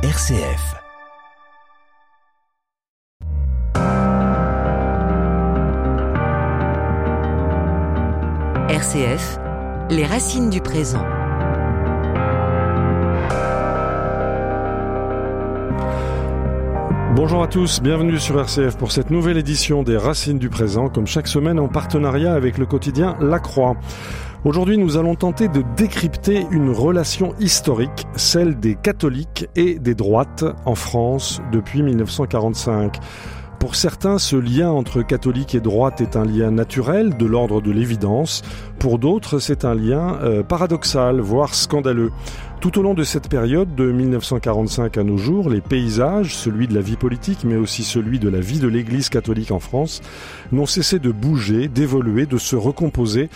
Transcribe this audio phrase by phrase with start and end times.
[0.00, 0.76] RCF.
[8.68, 9.40] RCF,
[9.90, 11.04] les racines du présent.
[17.20, 21.08] Bonjour à tous, bienvenue sur RCF pour cette nouvelle édition des Racines du présent, comme
[21.08, 23.74] chaque semaine en partenariat avec le quotidien La Croix.
[24.44, 30.44] Aujourd'hui, nous allons tenter de décrypter une relation historique, celle des catholiques et des droites
[30.64, 32.98] en France depuis 1945.
[33.58, 37.72] Pour certains, ce lien entre catholiques et droite est un lien naturel, de l'ordre de
[37.72, 38.42] l'évidence.
[38.78, 42.12] Pour d'autres, c'est un lien euh, paradoxal, voire scandaleux.
[42.60, 46.74] Tout au long de cette période, de 1945 à nos jours, les paysages, celui de
[46.74, 50.02] la vie politique, mais aussi celui de la vie de l'Église catholique en France,
[50.50, 53.30] n'ont cessé de bouger, d'évoluer, de se recomposer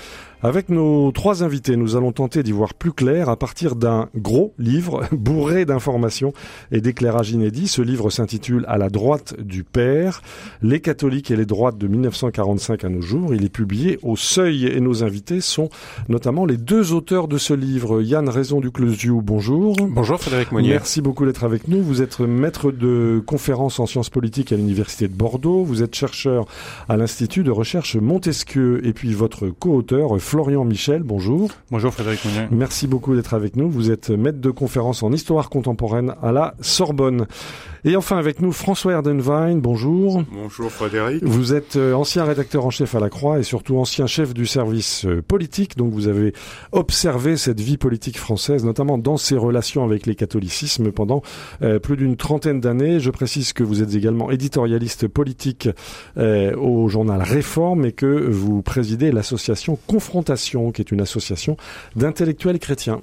[0.44, 4.54] avec nos trois invités, nous allons tenter d'y voir plus clair à partir d'un gros
[4.58, 6.32] livre bourré d'informations
[6.72, 7.68] et d'éclairages inédits.
[7.68, 10.20] Ce livre s'intitule À la droite du Père,
[10.60, 13.34] les catholiques et les droites de 1945 à nos jours.
[13.34, 15.68] Il est publié au Seuil et nos invités sont
[16.08, 18.02] notamment les deux auteurs de ce livre.
[18.02, 19.76] Yann Raison du Closiou, bonjour.
[19.90, 20.70] Bonjour Frédéric Monnier.
[20.70, 21.80] Merci beaucoup d'être avec nous.
[21.80, 25.62] Vous êtes maître de conférences en sciences politiques à l'Université de Bordeaux.
[25.62, 26.46] Vous êtes chercheur
[26.88, 31.50] à l'Institut de recherche Montesquieu et puis votre co-auteur Florian Michel, bonjour.
[31.70, 32.48] Bonjour Frédéric Mounier.
[32.50, 33.70] Merci beaucoup d'être avec nous.
[33.70, 37.26] Vous êtes maître de conférence en histoire contemporaine à la Sorbonne.
[37.84, 40.22] Et enfin avec nous François Erdenwein, bonjour.
[40.32, 41.24] Bonjour Frédéric.
[41.24, 44.46] Vous êtes euh, ancien rédacteur en chef à la Croix et surtout ancien chef du
[44.46, 46.32] service euh, politique, donc vous avez
[46.70, 51.22] observé cette vie politique française, notamment dans ses relations avec les catholicismes pendant
[51.62, 53.00] euh, plus d'une trentaine d'années.
[53.00, 55.68] Je précise que vous êtes également éditorialiste politique
[56.16, 61.56] au journal Réforme et que vous présidez l'association Confrontation, qui est une association
[61.96, 63.02] d'intellectuels chrétiens.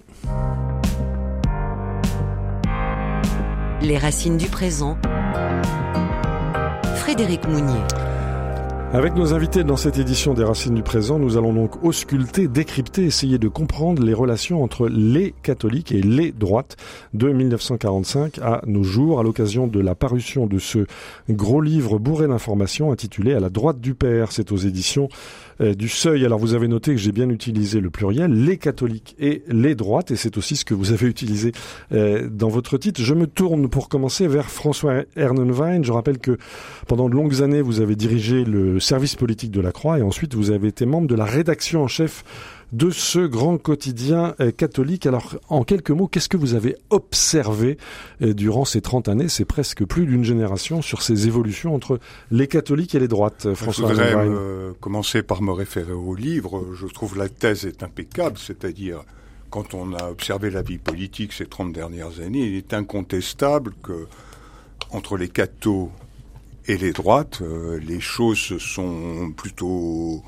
[3.81, 4.97] Les racines du présent.
[6.95, 7.79] Frédéric Mounier.
[8.91, 13.05] Avec nos invités dans cette édition des Racines du présent, nous allons donc ausculter, décrypter,
[13.05, 16.75] essayer de comprendre les relations entre les catholiques et les droites
[17.13, 20.87] de 1945 à nos jours, à l'occasion de la parution de ce
[21.29, 24.31] gros livre bourré d'informations intitulé À la droite du Père.
[24.31, 25.07] C'est aux éditions
[25.61, 26.25] euh, du seuil.
[26.25, 30.11] Alors vous avez noté que j'ai bien utilisé le pluriel, les catholiques et les droites,
[30.11, 31.51] et c'est aussi ce que vous avez utilisé
[31.91, 33.01] euh, dans votre titre.
[33.01, 35.83] Je me tourne pour commencer vers François Ernenwein.
[35.83, 36.37] Je rappelle que
[36.87, 40.35] pendant de longues années, vous avez dirigé le service politique de la Croix et ensuite
[40.35, 42.23] vous avez été membre de la rédaction en chef
[42.71, 45.05] de ce grand quotidien euh, catholique.
[45.05, 47.77] Alors, en quelques mots, qu'est-ce que vous avez observé
[48.21, 49.29] euh, durant ces 30 années?
[49.29, 51.99] C'est presque plus d'une génération sur ces évolutions entre
[52.31, 56.65] les catholiques et les droites, euh, François Je voudrais commencer par me référer au livre.
[56.75, 59.03] Je trouve la thèse est impeccable, c'est-à-dire
[59.49, 64.05] quand on a observé la vie politique ces 30 dernières années, il est incontestable que
[64.91, 65.89] entre les cathos
[66.67, 67.41] et les droites,
[67.81, 70.23] les choses sont plutôt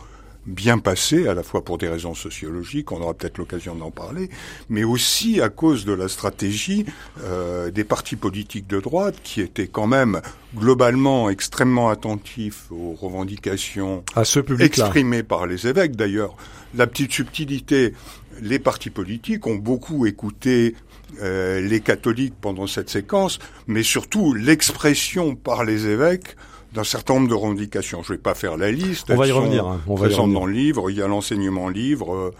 [0.46, 4.30] bien passé, à la fois pour des raisons sociologiques, on aura peut-être l'occasion d'en parler,
[4.70, 6.86] mais aussi à cause de la stratégie
[7.24, 10.22] euh, des partis politiques de droite qui étaient quand même
[10.56, 15.96] globalement extrêmement attentifs aux revendications à ce exprimées par les évêques.
[15.96, 16.36] D'ailleurs,
[16.76, 17.94] la petite subtilité,
[18.42, 20.76] les partis politiques ont beaucoup écouté
[21.22, 26.36] euh, les catholiques pendant cette séquence, mais surtout l'expression par les évêques
[26.74, 28.04] d'un certain nombre de revendications.
[28.04, 29.10] Je ne vais pas faire la liste.
[29.10, 29.68] On va y revenir.
[29.68, 29.82] Hein.
[29.88, 30.40] On va y revenir.
[30.40, 30.90] dans le livre.
[30.90, 32.34] Il y a l'enseignement libre, euh,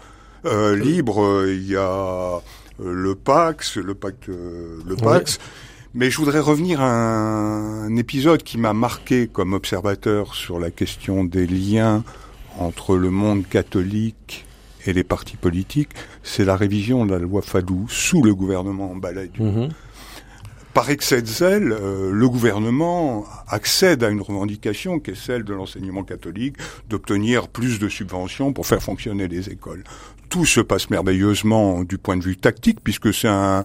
[0.46, 1.22] euh libre.
[1.22, 2.40] Euh, il y a euh,
[2.78, 5.38] le Pax, le pacte, le Pax.
[5.94, 11.22] Mais je voudrais revenir à un, épisode qui m'a marqué comme observateur sur la question
[11.24, 12.02] des liens
[12.58, 14.46] entre le monde catholique
[14.86, 15.90] et les partis politiques.
[16.22, 19.44] C'est la révision de la loi Fadou sous le gouvernement Balladur.
[19.44, 19.68] Mm
[20.74, 25.52] par excès de zèle, euh, le gouvernement accède à une revendication qui est celle de
[25.52, 26.56] l'enseignement catholique,
[26.88, 29.84] d'obtenir plus de subventions pour faire fonctionner les écoles.
[30.30, 33.64] Tout se passe merveilleusement du point de vue tactique, puisque c'est un,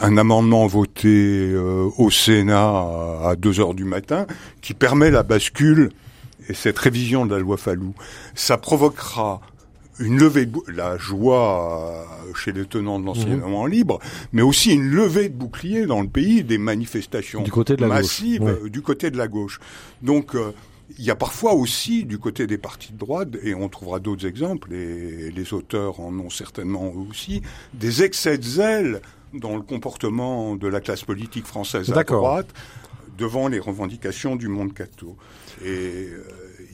[0.00, 2.68] amendement voté euh, au Sénat
[3.24, 4.26] à 2 heures du matin
[4.62, 5.90] qui permet la bascule
[6.48, 7.94] et cette révision de la loi Fallou.
[8.34, 9.40] Ça provoquera
[10.00, 13.70] une levée de la joie euh, chez les tenants de l'enseignement mhm.
[13.70, 13.98] libre,
[14.32, 17.88] mais aussi une levée de boucliers dans le pays, des manifestations du côté de la
[17.88, 18.56] massives gauche.
[18.64, 19.60] Euh, du côté de la gauche.
[20.02, 20.52] Donc euh,
[20.98, 24.26] il y a parfois aussi du côté des partis de droite, et on trouvera d'autres
[24.26, 27.42] exemples, et les auteurs en ont certainement aussi,
[27.74, 29.02] des excès de zèle
[29.34, 32.48] dans le comportement de la classe politique française à droite
[33.18, 35.16] devant les revendications du monde catho.
[35.62, 36.08] Et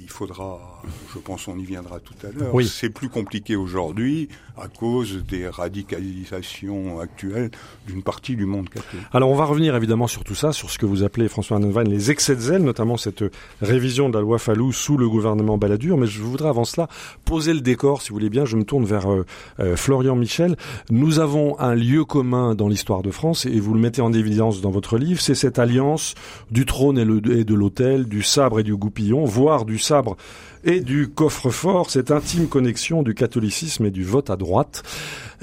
[0.01, 0.74] il faudra,
[1.15, 2.67] je pense on y viendra tout à l'heure, Oui.
[2.67, 7.51] c'est plus compliqué aujourd'hui à cause des radicalisations actuelles
[7.87, 9.05] d'une partie du monde catholique.
[9.13, 11.85] Alors on va revenir évidemment sur tout ça, sur ce que vous appelez François Hannenwein
[11.85, 13.25] les excès de zèle, notamment cette
[13.61, 15.97] révision de la loi Fallou sous le gouvernement Balladur.
[15.97, 16.89] Mais je voudrais avant cela
[17.25, 18.45] poser le décor, si vous voulez bien.
[18.45, 19.25] Je me tourne vers euh,
[19.61, 20.57] euh, Florian Michel.
[20.91, 24.61] Nous avons un lieu commun dans l'histoire de France et vous le mettez en évidence
[24.61, 26.15] dans votre livre, c'est cette alliance
[26.51, 30.17] du trône et, le- et de l'autel, du sabre et du goupillon, voire du sabre
[30.65, 34.83] et du coffre-fort, cette intime connexion du catholicisme et du vote à droite.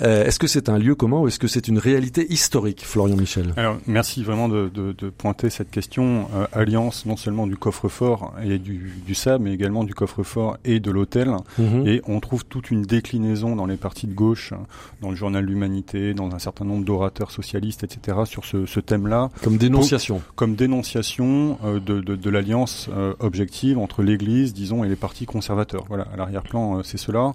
[0.01, 3.15] Euh, est-ce que c'est un lieu commun ou est-ce que c'est une réalité historique, Florian
[3.15, 3.53] Michel?
[3.57, 6.27] Alors, merci vraiment de, de, de pointer cette question.
[6.36, 10.80] euh, alliance non seulement du coffre-fort et du, du sabre, mais également du coffre-fort et
[10.80, 11.30] de l'hôtel.
[11.59, 11.88] Mhm.
[11.88, 14.53] Et on trouve toute une déclinaison dans les partis de gauche,
[15.01, 19.30] dans le journal L'Humanité, dans un certain nombre d'orateurs socialistes, etc., sur ce, ce thème-là,
[19.44, 20.21] Comme dénonciation.
[20.36, 25.25] comme dénonciation euh, de, de, de l'alliance euh, objective entre l'Église, disons, et les partis
[25.25, 25.86] conservateurs.
[25.88, 27.33] Voilà, à l'arrière-plan, euh, c'est cela.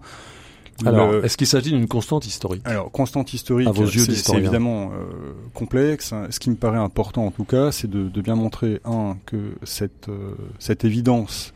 [0.85, 2.63] Alors, Le- est-ce qu'il s'agit d'une constante historique?
[2.67, 6.13] Alors, constante historique, À vos yeux c'est- évidemment euh, complexe.
[6.31, 9.53] Ce qui me paraît important, en tout cas, c'est de, de bien montrer, un, que
[9.63, 11.53] cette, euh, cette évidence,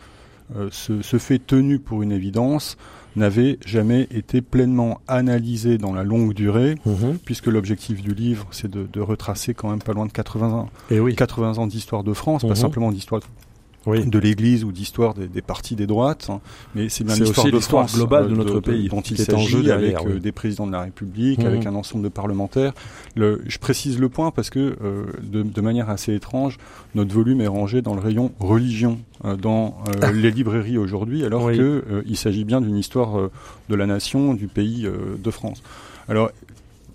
[0.56, 2.76] euh, ce, ce fait tenu pour une évidence,
[3.16, 7.18] n'avait jamais été pleinement analysé dans la longue durée, Mhm.
[7.24, 10.70] puisque l'objectif du livre, c'est de, de retracer quand même pas loin de 80 ans,
[10.90, 11.14] Et Eh oui.
[11.16, 12.48] 80 ans d'histoire de France, Mhm.
[12.50, 13.20] pas simplement d'histoire
[13.86, 14.04] oui.
[14.06, 16.40] de l'Église ou d'histoire des, des partis des droites, hein,
[16.74, 19.38] mais c'est bien l'histoire de France globale de euh, notre pays dont il est en
[19.38, 20.20] jeu derrière, avec euh, oui.
[20.20, 21.46] des présidents de la République, Mhm.
[21.46, 22.72] avec un ensemble de parlementaires.
[23.16, 26.58] Le, je précise le point parce que euh, de, de manière assez étrange,
[26.94, 31.44] notre volume est rangé dans le rayon religion euh, dans euh, les librairies aujourd'hui, alors
[31.44, 31.56] Oui.
[31.56, 33.30] que euh, s'agit bien d'une histoire
[33.70, 35.62] de la nation, du pays euh, de France.
[36.08, 36.30] Alors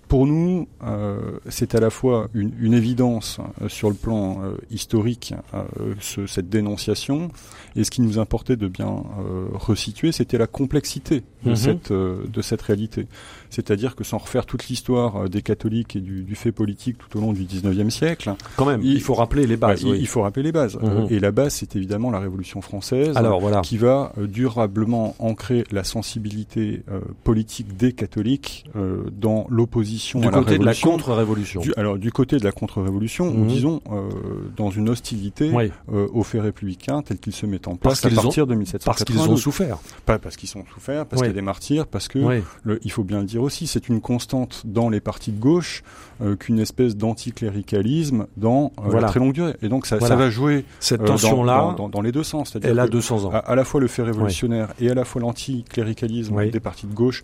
[0.07, 4.55] pour nous, euh, c'est à la fois une, une évidence euh, sur le plan euh,
[4.69, 5.63] historique, euh,
[5.99, 7.29] ce- cette dénonciation,
[7.75, 8.87] et ce qui nous importait de bien
[9.19, 11.55] euh, resituer, c'était la complexité de, Mhm.
[11.55, 13.07] cette, euh, de cette réalité.
[13.49, 17.17] C'est-à-dire que sans refaire toute l'histoire euh, des catholiques et du, du fait politique tout
[17.17, 19.81] au long du 19e siècle, Quand même, il, Il- faut rappeler les bases.
[19.83, 19.97] bah, il- oui.
[20.01, 20.77] il faut rappeler les bases.
[20.81, 21.07] Mhm.
[21.09, 23.61] Et la base, c'est évidemment la Révolution française Alors voilà.
[23.61, 30.27] qui va euh, durablement ancrer la sensibilité euh, politique des catholiques euh, dans l'opposition Du
[30.27, 30.91] à la côté de la révolution.
[30.91, 31.61] contre-révolution.
[31.61, 34.09] Du- alors du côté de la contre-révolution, ou disons euh,
[34.55, 38.09] dans une hostilité Oui, aux faits républicains tels qu'ils se mettent en Parce place à
[38.09, 39.23] qu'ils ont- partir de parce 1792.
[39.25, 39.77] qu'ils ont souffert.
[40.05, 41.27] Pas parce qu'ils ont souffert, parce Oui.
[41.27, 42.41] qu'il y a des martyrs, parce que Oui.
[42.63, 45.83] le- il faut bien le dire aussi, c'est une constante dans les partis de gauche
[46.21, 49.01] euh, qu'une espèce d'anticléricalisme dans euh, Voilà.
[49.01, 49.55] la très longue durée.
[49.61, 50.15] Et donc ça, Voilà.
[50.15, 52.57] ça va jouer Cette euh, dans- tension-là, dans, dans- dans les deux sens.
[52.61, 53.31] Elle a que 200 ans.
[53.31, 56.51] à, à la fois le fait révolutionnaire et à la fois l'anticléricalisme Oui.
[56.51, 57.23] des partis de gauche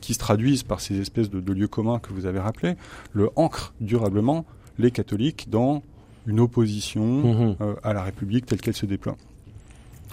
[0.00, 2.74] qui se traduisent par ces espèces de, de lieux communs que vous avez rappelés,
[3.12, 4.44] le ancre durablement
[4.78, 5.82] les catholiques dans
[6.26, 9.16] une opposition euh, à la République telle qu'elle se déploie.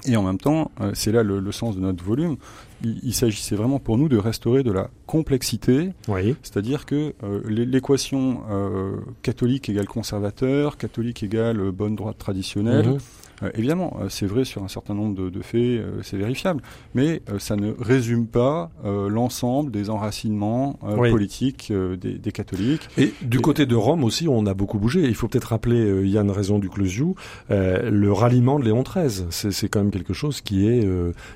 [0.06, 2.36] Et en même temps, euh, c'est là le, le sens de notre volume,
[2.86, 6.36] il, il s'agissait vraiment pour nous de restaurer de la complexité, Oui.
[6.44, 12.88] c'est-à-dire que euh, l'é- l'équation euh, catholique égale conservateur, catholique égale euh, bonne droite traditionnelle,
[12.88, 12.98] Mhm.
[13.44, 16.62] Euh, évidemment, euh, c'est vrai sur un certain nombre de, de faits, euh, c'est vérifiable,
[16.94, 21.10] mais ça ne résume pas l'ensemble des enracinements Oui.
[21.12, 22.88] politiques des, des catholiques.
[22.98, 25.04] Et du Et- côté de Rome aussi, on a beaucoup bougé.
[25.04, 27.16] Il faut peut-être rappeler, Yann Raison du Closiou,
[27.50, 29.26] le ralliement de Léon XIII.
[29.30, 30.88] C'est, quand même quelque chose qui est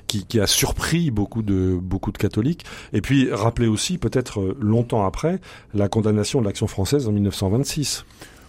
[0.06, 2.64] qui, qui a surpris beaucoup de beaucoup de catholiques.
[2.92, 5.40] Et puis rappeler aussi, peut-être longtemps après,
[5.74, 8.04] la condamnation de l'action française en 1926.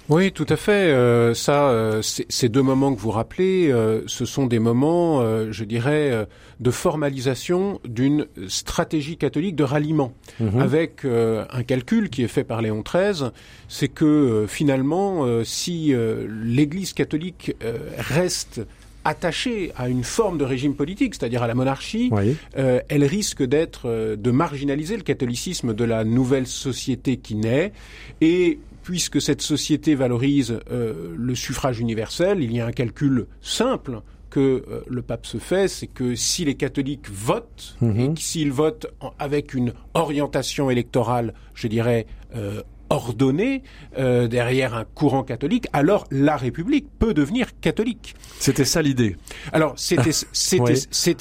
[0.09, 0.71] Oui, tout à fait.
[0.91, 5.51] Euh, ça, euh, ces deux moments que vous rappelez, euh, ce sont des moments, euh,
[5.51, 6.25] je dirais, euh,
[6.59, 10.59] de formalisation d'une stratégie catholique de ralliement, Mhm.
[10.59, 13.29] avec euh, un calcul qui est fait par Léon XIII,
[13.69, 18.61] c'est que euh, finalement, euh, si euh, l'Église catholique euh, reste
[19.03, 22.35] attachée à une forme de régime politique, c'est-à-dire à la monarchie, Oui.
[22.57, 27.71] euh, elle risque d'être euh, de marginaliser le catholicisme de la nouvelle société qui naît
[28.19, 34.01] et puisque cette société valorise euh, le suffrage universel, il y a un calcul simple
[34.29, 38.51] que euh, le pape se fait, c'est que si les catholiques votent, et que s'ils
[38.51, 43.63] votent en- avec une orientation électorale, je dirais, euh, ordonnée,
[43.97, 48.15] euh, derrière un courant catholique, alors la République peut devenir catholique.
[48.39, 49.15] C'était ça l'idée.
[49.53, 50.61] Alors c'était c'était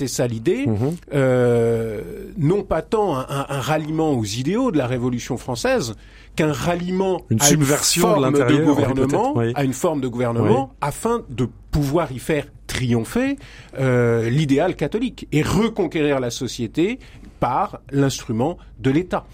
[0.02, 0.08] Oui.
[0.08, 0.96] ça l'idée, Mhm.
[1.12, 2.02] euh,
[2.38, 5.94] non pas tant un ralliement aux idéaux de la Révolution française
[6.40, 9.52] qu'un ralliement Une à subversion de une forme oui, gouvernement, oui.
[9.54, 13.36] à une forme de gouvernement, afin de pouvoir y faire triompher
[13.78, 16.98] euh, l'idéal catholique et reconquérir la société
[17.40, 19.26] par l'instrument de l'État.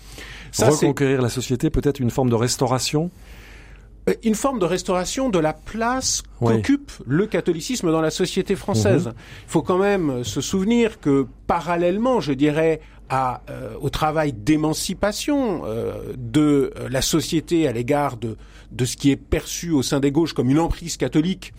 [0.50, 3.10] Ça, Reconquérir la société, peut-être une forme de restauration?
[4.08, 6.54] euh, une forme de restauration de la place Oui.
[6.54, 9.06] qu'occupe le catholicisme dans la société française.
[9.06, 9.14] Mhm.
[9.46, 15.62] Il faut quand même se souvenir que parallèlement, je dirais, à, euh, au travail d'émancipation
[15.64, 18.36] euh, de euh, la société à l'égard de,
[18.72, 21.52] de ce qui est perçu au sein des gauches comme une emprise catholique,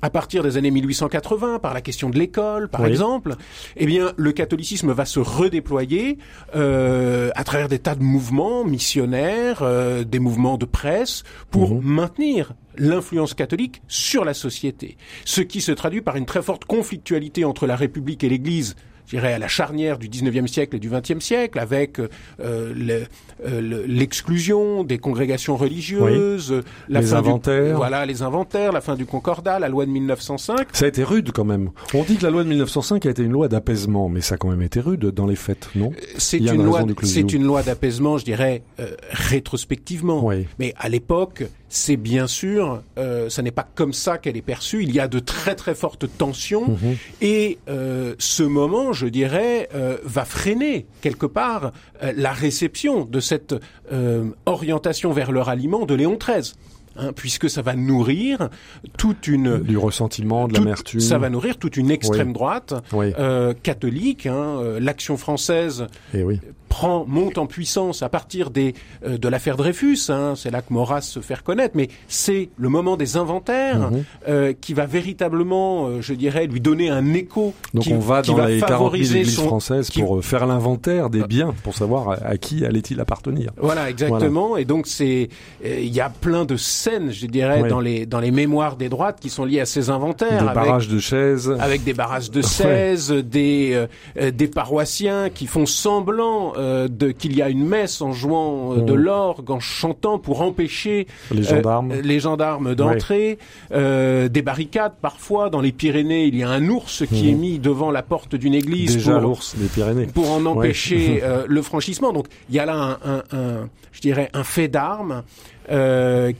[0.00, 2.88] à partir des années 1880, par la question de l'école, par Oui.
[2.88, 3.34] exemple,
[3.76, 6.18] eh bien, le catholicisme va se redéployer
[6.54, 11.80] euh, à travers des tas de mouvements missionnaires, euh, des mouvements de presse, pour Mhm.
[11.82, 14.96] maintenir l'influence catholique sur la société.
[15.24, 18.76] Ce qui se traduit par une très forte conflictualité entre la République et l'Église
[19.08, 23.04] je dirais à la charnière du 19e siècle et du 20e siècle, avec euh, le-
[23.46, 27.76] euh, le- l'exclusion des congrégations religieuses, la Les fin du- inventaires.
[27.76, 30.68] voilà, les inventaires, la fin du concordat, la loi de 1905.
[30.72, 31.70] Ça a été rude quand même.
[31.94, 34.38] On dit que la loi de 1905 a été une loi d'apaisement, mais ça a
[34.38, 35.90] quand même été rude dans les faits, non?
[36.18, 37.28] C'est une une loi, de c'est Clouseau.
[37.38, 40.24] une loi d'apaisement, je dirais, euh, rétrospectivement.
[40.24, 40.46] Oui.
[40.58, 44.82] Mais à l'époque, c'est bien sûr, euh, ça n'est pas comme ça qu'elle est perçue.
[44.82, 46.96] Il y a de très très fortes tensions Mhm.
[47.20, 51.72] et euh, ce moment, je dirais, euh, va freiner quelque part
[52.02, 53.54] euh, la réception de cette
[53.92, 56.54] euh, orientation vers le ralliement de Léon XIII.
[57.00, 58.48] hein, puisque ça va nourrir
[58.96, 60.98] toute une Du ressentiment, de l'amertume.
[61.00, 62.32] ça va nourrir toute une extrême Oui.
[62.34, 63.12] droite Oui.
[63.20, 64.26] euh, catholique.
[64.26, 66.40] Hein, euh, L'action française Et oui.
[66.68, 68.74] Prend monte en puissance à partir des
[69.06, 69.98] euh, de l'affaire Dreyfus.
[70.10, 71.74] Hein, c'est là que Maurras se fait reconnaître.
[71.76, 74.04] Mais c'est le moment des inventaires Mhm.
[74.28, 77.54] euh, qui va véritablement, euh, je dirais, lui donner un écho.
[77.74, 80.22] Donc qui, on va dans les 40 000 favoriser églises son- françaises qui- pour euh,
[80.22, 83.50] faire l'inventaire des biens, pour savoir à, à qui allait-il appartenir.
[83.56, 84.56] Voilà, exactement.
[84.56, 85.28] Et donc c'est,
[85.64, 87.68] euh, il y a plein de scènes, je dirais, Ouais.
[87.68, 90.28] dans les dans les mémoires des droites qui sont liées à ces inventaires.
[90.42, 91.54] Des avec- barrages de chaises.
[91.58, 93.86] avec des barrages de 16, des euh,
[94.20, 98.74] euh, des paroissiens qui font semblant euh, de qu'il y a une messe en jouant
[98.74, 98.98] euh, de Mhm.
[98.98, 101.92] l'orgue, en chantant pour empêcher Les gendarmes.
[101.92, 103.38] euh, les gendarmes d'entrer,
[103.70, 107.90] des barricades parfois dans les Pyrénées, il y a un ours qui est mis devant
[107.90, 110.06] la porte d'une église Déjà pour l'ours des Pyrénées.
[110.06, 112.12] pour en empêcher le franchissement.
[112.12, 115.22] Donc il y a là un, un, un- je dirais un fait d'armes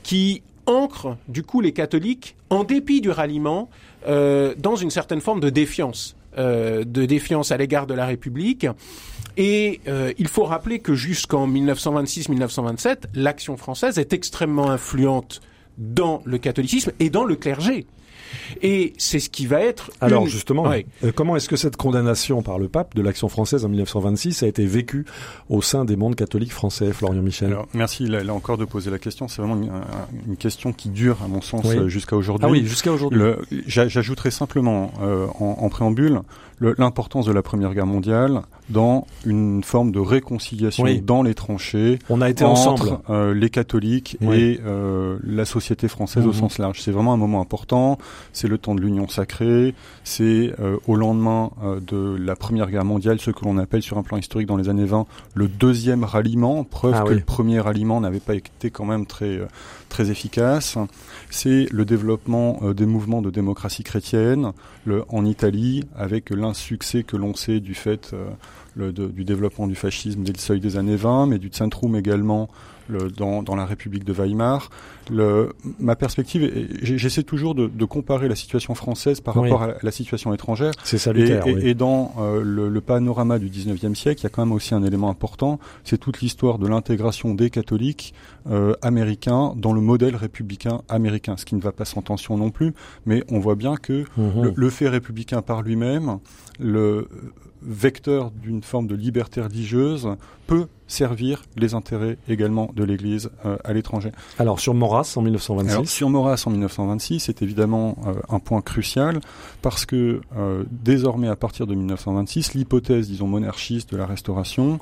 [0.03, 3.69] qui ancre du coup les catholiques, en dépit du ralliement,
[4.07, 8.67] euh, dans une certaine forme de défiance, euh, de défiance à l'égard de la République.
[9.37, 15.41] Et euh, il faut rappeler que jusqu'en 1926-1927, l'action française est extrêmement influente
[15.77, 17.85] dans le catholicisme et dans le clergé.
[18.61, 20.85] Et c'est ce qui va être Alors une- justement, Ouais.
[21.03, 24.47] euh, comment est-ce que cette condamnation par le pape de l'action française en 1926 a
[24.47, 25.05] été vécue
[25.49, 27.47] au sein des mondes catholiques français, Florian Michel?
[27.47, 29.27] Alors, merci là, là encore de poser la question.
[29.27, 29.81] C'est vraiment une, un-
[30.27, 31.75] une question qui dure, à mon sens, Oui.
[31.77, 32.45] euh, jusqu'à aujourd'hui.
[32.47, 33.19] Ah oui, jusqu'à aujourd'hui.
[33.65, 36.21] J'ajouterai simplement euh, en, en préambule le-
[36.61, 41.01] l'importance de la Première Guerre mondiale dans une forme de réconciliation Oui.
[41.01, 42.99] dans les tranchées On a été entre ensemble.
[43.09, 44.37] euh, les catholiques Oui.
[44.37, 46.29] et euh, la société française Mhm.
[46.29, 46.81] au sens large.
[46.81, 47.97] C'est vraiment un moment important.
[48.33, 49.73] C'est le temps de l'union sacrée.
[50.03, 53.97] C'est euh, au lendemain euh, de la Première Guerre mondiale, ce que l'on appelle sur
[53.97, 56.63] un plan historique dans les années 20 le deuxième ralliement.
[56.63, 57.15] Preuve Ah que oui.
[57.15, 59.39] le premier ralliement n'avait pas été quand même très
[59.89, 60.77] très efficace.
[61.31, 64.51] C'est le développement des mouvements de démocratie chrétienne
[64.85, 70.23] le, en Italie, avec l'insuccès que l'on sait du fait euh, du développement du fascisme
[70.23, 72.49] dès le seuil des années 20, mais du Zentrum également
[72.89, 74.69] le, dans, dans la République de Weimar.
[75.11, 79.49] Le, ma perspective, j'essaie toujours de, de comparer la situation française par Oui.
[79.49, 80.73] rapport à la, situation étrangère.
[80.83, 81.45] C'est salutaire.
[81.47, 81.61] et- oui.
[81.67, 84.73] et dans euh, le, le panorama du 19e siècle, il y a quand même aussi
[84.75, 88.13] un élément important, c'est toute l'histoire de l'intégration des catholiques
[88.49, 92.49] euh, américains dans le modèle républicain américain, ce qui ne va pas sans tension non
[92.51, 92.73] plus,
[93.05, 94.43] mais on voit bien que Mhm.
[94.43, 96.19] le, le fait républicain par lui-même,
[96.59, 97.07] le
[97.61, 100.07] vecteur d'une forme de liberté religieuse,
[100.47, 104.11] peut servir les intérêts également de l'Église euh, à l'étranger.
[104.39, 105.71] Alors sur Maurras en 1926.
[105.71, 109.21] Alors, sur Maurras en 1926, c'est évidemment euh, un point crucial
[109.61, 114.79] parce que euh, désormais, à partir de 1926, l'hypothèse, disons, monarchiste de la Restauration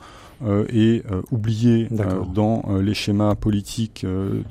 [0.69, 4.43] est oubliée dans les schémas politiques de,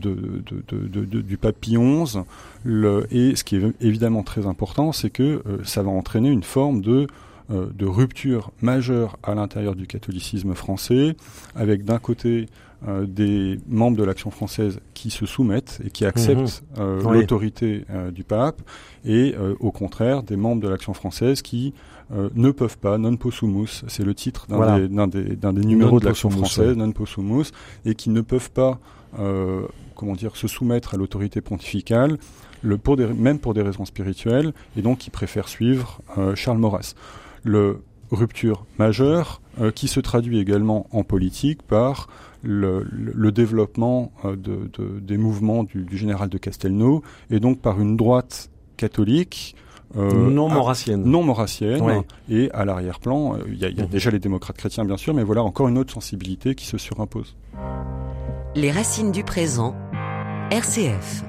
[0.00, 2.20] de, de, du XI.
[2.64, 6.80] Le, et ce qui est évidemment très important, c'est que ça va entraîner une forme
[6.80, 7.06] de
[7.50, 11.16] euh, de rupture majeure à l'intérieur du catholicisme français,
[11.54, 12.46] avec d'un côté
[12.86, 17.20] euh, des membres de l'Action française qui se soumettent et qui acceptent euh, Oui.
[17.20, 18.60] l'autorité euh, du pape,
[19.04, 21.72] et euh, au contraire des membres de l'Action française qui
[22.14, 24.78] euh, ne peuvent pas, non possumus, c'est le titre d'un Voilà.
[24.78, 26.74] des, numéros Non de l'Action française, ouais.
[26.76, 27.50] non possumus,
[27.84, 28.78] et qui ne peuvent pas,
[29.18, 29.62] euh,
[29.96, 32.18] comment dire, se soumettre à l'autorité pontificale,
[32.62, 36.58] le, pour des, même pour des raisons spirituelles, et donc qui préfèrent suivre euh, Charles
[36.58, 36.94] Maurras.
[37.46, 39.40] Le rupture majeure,
[39.74, 42.08] qui se traduit également en politique par
[42.42, 47.80] le, le développement de, de, des mouvements du, du, général de Castelnau et donc par
[47.80, 49.56] une droite catholique
[49.96, 51.04] euh, non maurassienne.
[51.04, 52.02] Non maurassienne.
[52.28, 53.88] Et à l'arrière-plan, il y a, y a mmh.
[53.88, 57.36] déjà les démocrates chrétiens, bien sûr, mais voilà encore une autre sensibilité qui se surimpose.
[58.54, 59.74] Les racines du présent,
[60.50, 61.24] RCF.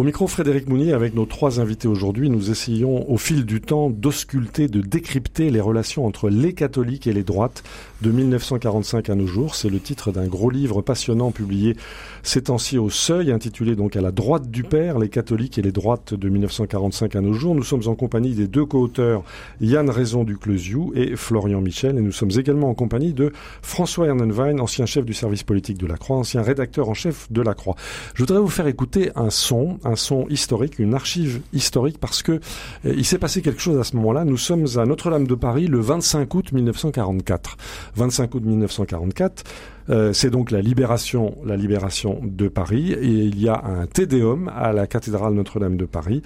[0.00, 3.90] Au micro Frédéric Mounier, avec nos trois invités aujourd'hui, nous essayons au fil du temps
[3.90, 7.62] d'ausculter, de décrypter les relations entre les catholiques et les droites
[8.00, 9.54] de 1945 à nos jours.
[9.54, 11.76] C'est le titre d'un gros livre passionnant publié
[12.22, 15.70] ces temps-ci au Seuil, intitulé donc à la droite du Père, les catholiques et les
[15.70, 17.54] droites de 1945 à nos jours.
[17.54, 19.22] Nous sommes en compagnie des deux co-auteurs
[19.60, 24.06] Yann Raison du Clesiou et Florian Michel, et nous sommes également en compagnie de François
[24.06, 27.52] Ernenwein, ancien chef du service politique de la Croix, ancien rédacteur en chef de la
[27.52, 27.76] Croix.
[28.14, 32.40] Je voudrais vous faire écouter un son, son historique, une archive historique, parce que
[32.84, 34.24] eh, il s'est passé quelque chose à ce moment-là.
[34.24, 37.56] Nous sommes à Notre-Dame de Paris le 25 août 1944.
[37.96, 39.44] 25 août 1944.
[39.90, 44.50] Euh, c'est donc la libération, la libération de Paris, et il y a un tédéum
[44.54, 46.22] à la cathédrale Notre-Dame de Paris.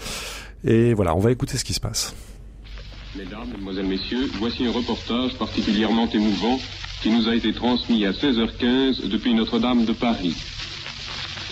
[0.64, 2.14] Et voilà, on va écouter ce qui se passe.
[3.16, 6.59] Mesdames, Mesdemoiselles, Messieurs, voici un reportage particulièrement émouvant
[7.00, 10.35] qui nous a été transmis à 16h15 depuis Notre-Dame de Paris.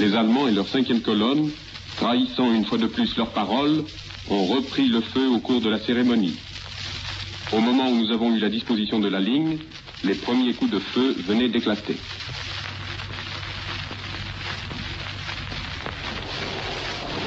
[0.00, 1.50] Les Allemands et leur cinquième colonne,
[1.97, 3.85] trahissant une fois de plus leurs paroles,
[4.31, 6.37] ont repris le feu au cours de la cérémonie.
[7.53, 9.59] Au moment où nous avons eu la disposition de la ligne,
[10.05, 11.97] les premiers coups de feu venaient d'éclater.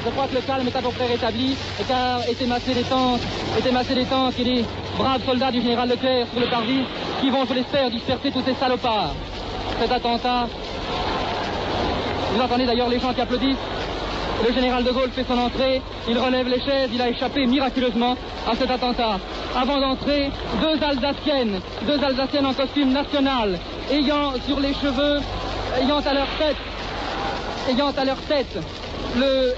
[0.05, 1.55] Je crois que le calme est à peu près rétabli,
[1.87, 3.21] car étaient massés des tanks,
[3.57, 4.65] étaient massés des tanks et des
[4.97, 6.81] braves soldats du général Leclerc sur le parvis
[7.21, 9.15] qui vont, je l'espère, disperser tous ces salopards.
[9.79, 10.47] Cet attentat,
[12.33, 13.57] vous entendez d'ailleurs les gens qui applaudissent,
[14.43, 18.15] le général de Gaulle fait son entrée, il relève les chaises, il a échappé miraculeusement
[18.49, 19.19] à cet attentat.
[19.55, 20.29] Avant d'entrer,
[20.61, 23.57] deux Alsaciennes, deux Alsaciennes en costume national,
[23.91, 25.19] ayant sur les cheveux,
[25.81, 26.57] ayant à leur tête,
[27.69, 28.57] ayant à leur tête
[29.17, 29.53] le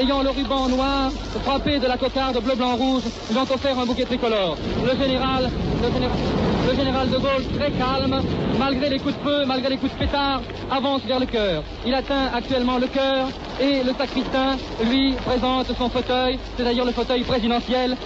[0.00, 1.10] ayant le ruban noir
[1.44, 4.56] frappé de la cocarde bleu, blanc, rouge, lui ont offert un bouquet tricolore.
[4.82, 5.50] Le général,
[5.82, 8.22] le général, de Gaulle, très calme,
[8.58, 10.40] malgré les coups de feu, malgré les coups de pétard,
[10.70, 11.62] avance vers le cœur.
[11.86, 13.28] Il atteint actuellement le cœur
[13.60, 17.96] et le sacristain lui présente son fauteuil, c'est d'ailleurs le fauteuil présidentiel,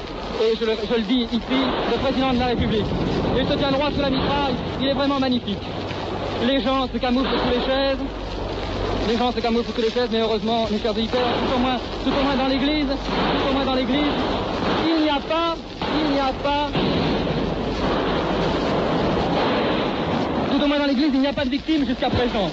[0.43, 2.85] et je le, dis ici, le président de la République.
[3.39, 5.59] Il se tient droit sous la mitraille, il est vraiment magnifique.
[6.47, 7.99] Les gens se camouflent sous les chaises,
[9.09, 11.77] les gens se camouflent sous les chaises, mais heureusement, mes chers auditeurs, tout au moins,
[12.05, 14.13] tout au moins dans l'église, tout au moins dans l'église,
[14.87, 15.57] il n'y a pas,
[16.05, 16.69] il n'y a pas,
[20.53, 22.51] tout au moins dans l'église, il n'y a pas de victimes jusqu'à présent.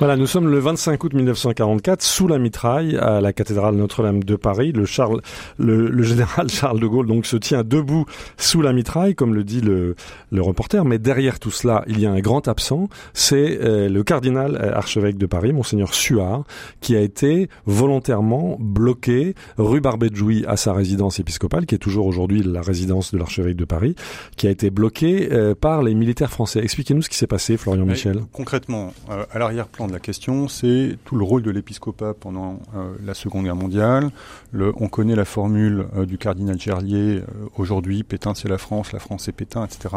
[0.00, 4.34] Voilà, nous sommes le 25 août 1944 sous la mitraille à la cathédrale Notre-Dame de
[4.34, 4.72] Paris.
[4.72, 5.20] Le, Charles,
[5.58, 8.06] le, le, général Charles de Gaulle donc se tient debout
[8.38, 9.96] sous la mitraille, comme le dit le,
[10.32, 10.86] le reporter.
[10.86, 12.88] Mais derrière tout cela, il y a un grand absent.
[13.12, 16.44] C'est euh, le cardinal euh, archevêque de Paris, monseigneur Suard,
[16.80, 21.78] qui a été volontairement bloqué rue Barbet de Jouy à sa résidence épiscopale, qui est
[21.78, 23.96] toujours aujourd'hui la résidence de l'archevêque de Paris,
[24.38, 26.60] qui a été bloqué euh, par les militaires français.
[26.60, 28.22] Expliquez-nous ce qui s'est passé, Florian Michel.
[28.32, 33.14] Concrètement, euh, à l'arrière-plan la question, c'est tout le rôle de l'épiscopat pendant euh, la
[33.14, 34.10] Seconde Guerre mondiale.
[34.52, 37.22] Le, on connaît la formule euh, du cardinal Gerlier, euh,
[37.56, 39.88] aujourd'hui Pétain c'est la France, la France c'est Pétain, etc.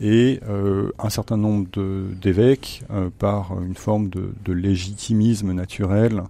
[0.00, 0.40] Et
[0.98, 1.66] un certain nombre
[2.20, 2.82] d'évêques,
[3.18, 6.24] par une forme de légitimisme naturel,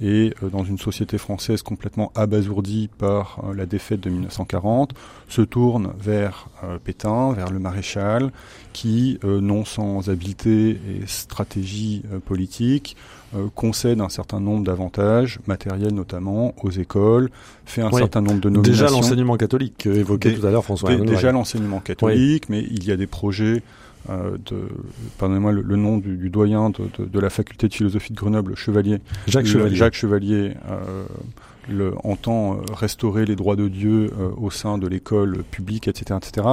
[0.00, 4.94] et dans une société française complètement abasourdie par la défaite de 1940,
[5.28, 6.48] se tournent vers
[6.84, 8.32] Pétain, vers le maréchal,
[8.72, 12.96] qui, non sans habileté et stratégie politique,
[13.36, 17.30] euh, concède un certain nombre d'avantages, matériels notamment, aux écoles,
[17.64, 18.86] fait un certain nombre de nominations.
[18.86, 20.96] Déjà l'enseignement catholique évoqué tout à l'heure François.
[20.96, 24.68] déjà l'enseignement catholique, mais il y a des projets euh, de,
[25.18, 28.56] pardonnez-moi le, nom du, du doyen de, de, de, la faculté de philosophie de Grenoble,
[28.56, 28.98] Chevalier.
[29.26, 29.76] Jacques Chevalier.
[29.76, 31.04] Jacques Chevalier euh,
[31.70, 36.18] le, entend euh, restaurer les droits de Dieu euh, au sein de l'école publique, etc.,
[36.22, 36.46] etc.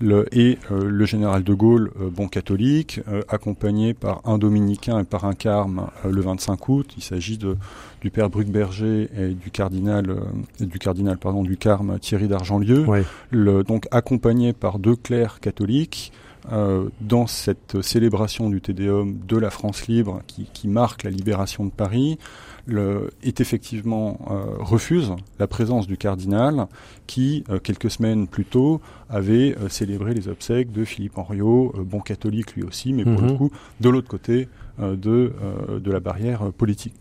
[0.00, 5.24] Le, et euh, le général de Gaulle, bon catholique, accompagné par un dominicain et par
[5.24, 6.92] un carme le 25 août.
[6.96, 7.56] Il s'agit de
[8.00, 10.16] du père Bruckberger et du cardinal,
[10.60, 12.84] et du cardinal pardon du carme Thierry d'Argentlieu.
[12.88, 13.00] Oui.
[13.30, 16.12] Le, donc accompagné par deux clercs catholiques.
[16.50, 21.64] Euh, dans cette célébration du Tédéum de la France libre qui, qui marque la libération
[21.64, 22.18] de Paris,
[22.66, 26.66] le, est effectivement euh, refuse la présence du cardinal
[27.06, 32.54] qui, euh, quelques semaines plus tôt, avait célébré les obsèques de Philippe Henriot, bon catholique
[32.56, 33.28] lui aussi, mais pour Mhm.
[33.28, 33.50] le coup
[33.80, 34.48] de l'autre côté
[34.80, 35.32] de,
[35.78, 36.94] de la barrière politique.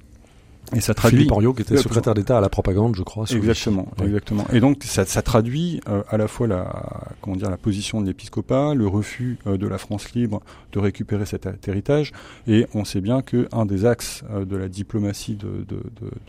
[0.76, 3.26] Et ça traduit Philippe Oriot, qui était secrétaire d'État à la propagande, je crois.
[3.30, 4.46] Exactement, exactement.
[4.54, 8.08] Et donc ça, ça traduit euh, à la fois la comment dire la position de
[8.08, 12.12] l'épiscopat, le refus euh, de la France libre de récupérer cet, héritage.
[12.48, 15.82] Et on sait bien que un des axes euh, de la diplomatie de de,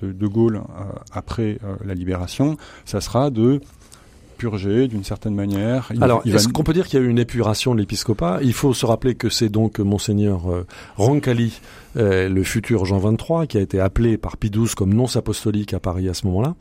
[0.02, 0.62] de, de Gaulle
[1.12, 3.61] après la libération, ça sera de
[4.50, 5.90] d'une certaine manière.
[6.00, 8.40] Alors, est-ce qu'on peut dire qu'il y a eu une épuration de l'épiscopat?
[8.42, 11.61] Il faut se rappeler que c'est donc monseigneur euh, Roncalli,
[11.96, 15.74] euh, le futur Jean XXIII, qui a été appelé par Pie XII comme nonce apostolique
[15.74, 16.55] à Paris à ce moment-là.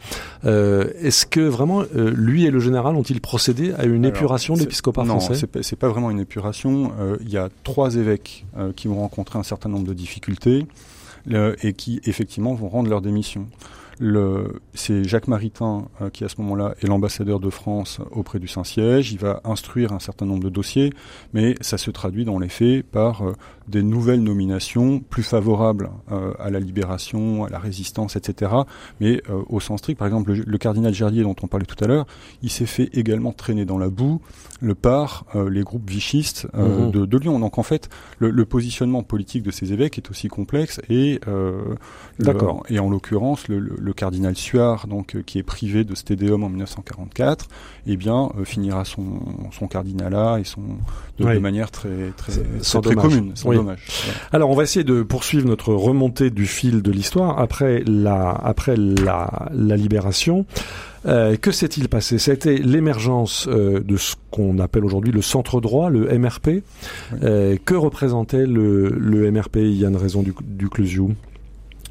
[0.46, 5.06] Euh, est-ce que vraiment lui et le général ont-ils procédé à une épuration de l'épiscopat
[5.06, 5.34] français?
[5.34, 6.92] Non, c'est pas vraiment une épuration.
[7.22, 10.66] Il y a trois évêques qui vont rencontrer un certain nombre de difficultés
[11.64, 13.48] et qui effectivement vont rendre leur démission
[14.74, 19.12] c'est Jacques Maritain euh, qui à ce moment-là est l'ambassadeur de France auprès du Saint-Siège.
[19.12, 20.92] Il va instruire un certain nombre de dossiers,
[21.34, 23.34] mais ça se traduit dans les faits par euh,
[23.72, 28.52] des nouvelles nominations plus favorables euh, à la libération, à la résistance, etc.
[29.00, 32.06] Mais au sens strict, par exemple, le, cardinal Gerlier dont on parlait tout à l'heure,
[32.44, 34.22] il s'est fait également traîner dans la boue
[34.62, 36.92] le par les groupes vichistes mmh.
[36.92, 37.40] de, Lyon.
[37.40, 41.20] Donc en fait, le, positionnement politique de ces évêques est aussi complexe et,
[42.20, 42.64] D'accord.
[42.70, 46.50] et en l'occurrence, le, le cardinal Suard, donc euh, qui est privé de stédéum en
[46.50, 47.48] 1944,
[47.88, 49.20] eh bien euh, finira son,
[49.52, 50.62] son cardinalat et son
[51.18, 53.80] de, manière très très, très, commune, dommage.
[54.32, 58.76] Alors on va essayer de poursuivre notre remontée du fil de l'histoire après la après
[58.78, 60.46] la, la libération.
[61.08, 62.20] Euh, que s'est-il passé?
[62.20, 66.64] C'était l'émergence de ce qu'on appelle aujourd'hui le centre droit, le MRP.
[67.22, 70.70] que représentait le, le MRP Yann Raison du, du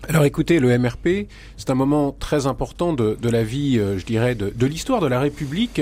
[0.09, 4.05] alors écoutez, le MRP, c'est un moment très important de, de la vie, euh, je
[4.05, 5.81] dirais, de, de l'histoire de la République.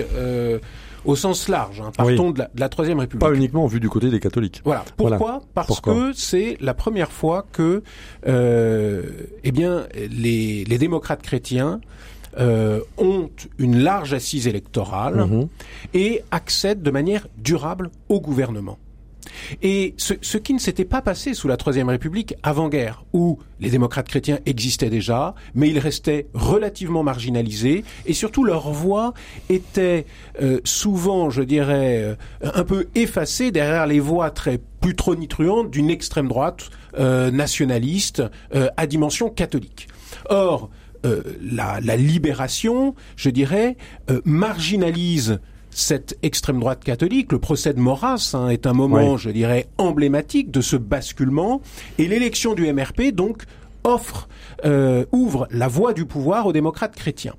[1.09, 1.81] Au sens large.
[1.81, 1.91] Hein.
[1.97, 3.27] Partons de, la, Troisième République.
[3.27, 4.61] Pas uniquement vu du côté des catholiques.
[4.63, 4.85] Voilà.
[4.99, 5.41] Pourquoi?
[5.55, 7.83] Parce que c'est la première fois que,
[8.27, 9.03] euh,
[9.43, 11.81] eh bien, les, les démocrates chrétiens
[12.39, 15.49] euh, ont une large assise électorale mhm.
[15.95, 18.79] et accèdent de manière durable au gouvernement.
[19.63, 24.09] Et ce, qui ne s'était pas passé sous la Troisième République avant-guerre, où les démocrates
[24.09, 29.15] chrétiens existaient déjà, mais ils restaient relativement marginalisés, et surtout leur voix
[29.49, 30.07] était
[30.41, 35.91] euh, souvent, je dirais, euh, un peu effacée derrière les voix très plus tronitruantes d'une
[35.91, 38.23] extrême droite euh, nationaliste
[38.77, 39.89] à dimension catholique.
[40.29, 40.71] Or,
[41.05, 43.77] la, libération, je dirais,
[44.25, 49.67] marginalise cette extrême droite catholique, le procès de Maurras hein, est un moment, je dirais,
[49.79, 51.61] emblématique de ce basculement.
[51.99, 53.45] Et l'élection du MRP, donc,
[53.85, 54.29] offre,
[54.65, 57.35] euh, ouvre la voie du pouvoir aux démocrates chrétiens.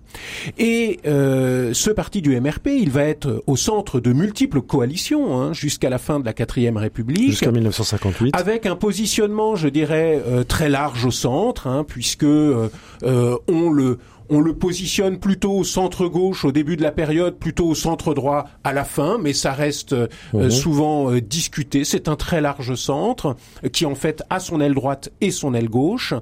[0.57, 5.53] Et euh, ce parti du MRP, il va être au centre de multiples coalitions hein,
[5.53, 7.29] jusqu'à la fin de la quatrième République.
[7.29, 8.35] Jusqu'en 1958.
[8.35, 14.41] Avec un positionnement, je dirais, euh, très large au centre, hein, puisque on le on
[14.41, 18.45] le positionne plutôt au centre gauche au début de la période, plutôt au centre droit
[18.63, 20.49] à la fin, mais ça reste euh, mhm.
[20.49, 21.83] souvent euh, discuté.
[21.83, 25.53] C'est un très large centre euh, qui en fait a son aile droite et son
[25.53, 26.13] aile gauche,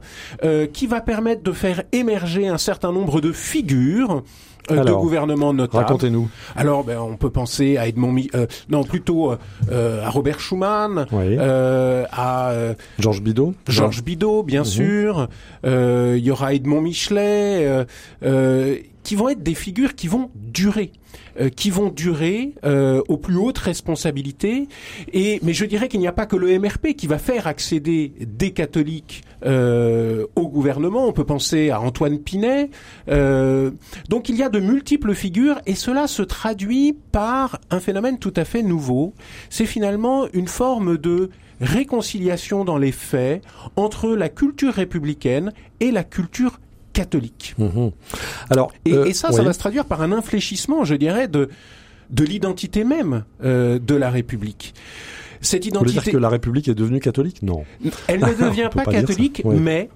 [0.74, 4.24] qui va permettre de faire émerger un certain nombre de figures
[4.72, 5.86] euh, de gouvernement notables.
[5.86, 6.30] Racontez-nous.
[6.56, 9.34] Alors, ben, on peut penser à Edmond, euh, non, plutôt
[9.72, 12.54] euh, à Robert Schuman, euh, à
[13.00, 13.54] Georges Bidault.
[13.68, 14.66] Georges Bidault, bien mhm.
[14.66, 15.28] sûr.
[15.64, 17.86] Il y aura Edmond Michelet,
[19.08, 20.92] qui vont être des figures qui vont durer.
[21.40, 24.68] Euh, qui vont durer euh, aux plus hautes responsabilités.
[25.14, 28.12] Et mais je dirais qu'il n'y a pas que le MRP qui va faire accéder
[28.20, 31.08] des catholiques euh, au gouvernement.
[31.08, 32.70] On peut penser à Antoine Pinet.
[33.08, 38.34] donc il y a de multiples figures et cela se traduit par un phénomène tout
[38.36, 39.14] à fait nouveau.
[39.50, 41.30] C'est finalement une forme de
[41.62, 43.42] réconciliation dans les faits
[43.78, 46.60] entre la culture républicaine et la culture
[46.98, 47.54] catholique.
[47.60, 47.92] Mhm.
[48.50, 51.50] Alors, et, euh, ça, ça va se traduire par un infléchissement, je dirais, de
[52.10, 54.74] de l'identité même euh, de la République.
[55.42, 55.94] Cette identité.
[55.94, 57.44] Vous dire que la République est devenue catholique?
[57.44, 57.66] Non.
[58.08, 59.90] Elle ne devient pas, catholique, mais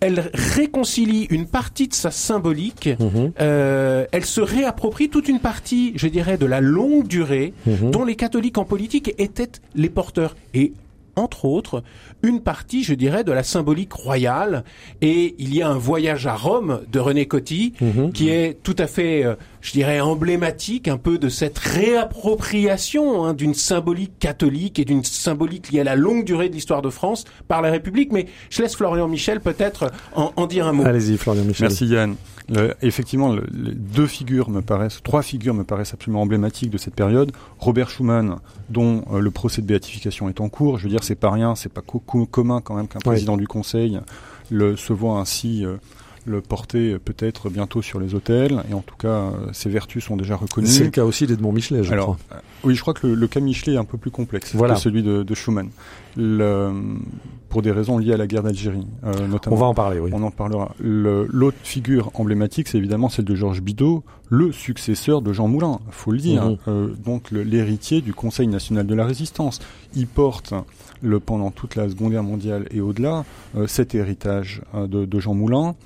[0.00, 3.32] elle réconcilie une partie de sa symbolique, mhm.
[3.40, 7.92] euh, elle se réapproprie toute une partie, je dirais, de la longue durée mhm.
[7.92, 10.36] dont les catholiques en politique étaient les porteurs.
[10.52, 10.72] Et
[11.16, 11.82] entre autres,
[12.22, 14.64] une partie, je dirais, de la symbolique royale.
[15.00, 18.12] Et il y a un voyage à Rome de René Coty mhm.
[18.12, 23.34] qui est tout à fait, euh, je dirais, emblématique un peu de cette réappropriation hein,
[23.34, 27.24] d'une symbolique catholique et d'une symbolique liée à la longue durée de l'histoire de France
[27.48, 28.12] par la République.
[28.12, 30.84] Mais je laisse Florian Michel peut-être en, en dire un mot.
[30.84, 31.68] Allez-y, Florian Michel.
[31.68, 32.16] Merci Yann.
[32.54, 36.94] Euh, effectivement, les deux figures me paraissent, trois figures me paraissent absolument emblématiques de cette
[36.94, 37.32] période.
[37.58, 38.36] Robert Schuman,
[38.70, 40.78] dont euh, le procès de béatification est en cours.
[40.78, 44.00] Je veux dire, c'est pas rien, c'est pas commun quand même qu'un président du Conseil
[44.50, 45.64] le, se voit ainsi
[46.24, 50.36] le porter peut-être bientôt sur les hôtels, et en tout cas, ses vertus sont déjà
[50.36, 50.66] reconnues.
[50.66, 52.42] C'est le cas aussi d'Edmond Michelet, je Alors, crois.
[52.64, 54.74] oui, je crois que le, le, cas Michelet est un peu plus complexe voilà.
[54.74, 55.70] que celui de, de Schumann.
[56.16, 56.72] Le,
[57.56, 59.56] pour des raisons liées à la guerre d'Algérie, euh, notamment.
[59.56, 60.10] On va en parler, oui.
[60.12, 60.74] On en parlera.
[60.78, 66.12] L'autre figure emblématique, c'est évidemment celle de Georges Bidault, le successeur de Jean Moulin, faut
[66.12, 66.44] le dire.
[66.44, 66.58] Mhm.
[66.68, 69.60] Euh, donc l'héritier du Conseil national de la résistance.
[69.94, 70.52] Il porte
[71.00, 73.24] le, pendant toute la Seconde Guerre mondiale et au-delà
[73.56, 75.76] euh, cet héritage de, de Jean Moulin.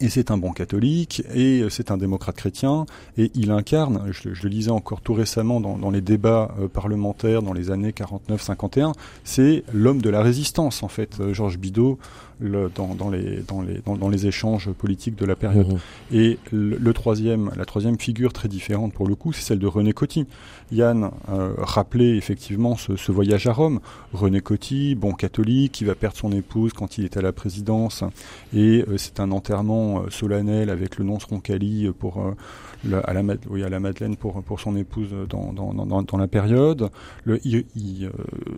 [0.00, 2.86] Et c'est un bon catholique, et c'est un démocrate chrétien,
[3.18, 7.42] et il incarne, je, le lisais encore tout récemment dans, dans les débats euh, parlementaires
[7.42, 11.98] dans les années 49-51, c'est l'homme de la résistance en fait, euh, Georges Bidault,
[12.40, 15.68] le, dans, dans, les, dans, les, dans, dans, les échanges politiques de la période.
[15.68, 15.78] Mhm.
[16.12, 19.66] Et le, le, troisième, la troisième figure très différente pour le coup, c'est celle de
[19.66, 20.26] René Coty.
[20.70, 23.80] Yann euh, rappelait effectivement ce, ce, voyage à Rome.
[24.12, 28.04] René Coty, bon catholique, qui va perdre son épouse quand il est à la présidence,
[28.54, 32.34] et euh, c'est un enterrement euh, solennel avec le nonce Roncalli pour euh,
[32.84, 36.16] le, à, la, oui, à la Madeleine pour, pour son épouse dans, dans, dans, dans
[36.16, 36.90] la période.
[37.24, 38.10] Le, il, il,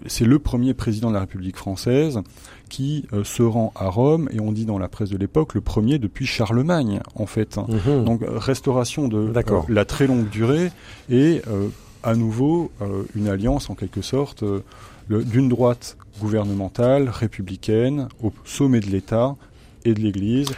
[0.07, 2.21] c'est le premier président de la République française
[2.69, 5.61] qui euh, se rend à Rome et on dit dans la presse de l'époque le
[5.61, 7.57] premier depuis Charlemagne en fait.
[7.57, 8.05] Mhm.
[8.05, 10.71] Donc restauration de euh, la très longue durée
[11.11, 11.69] et euh,
[12.03, 12.71] à nouveau
[13.15, 14.45] une alliance en quelque sorte
[15.09, 19.37] d'une droite gouvernementale républicaine au sommet de l'État
[19.87, 20.51] et de l'Église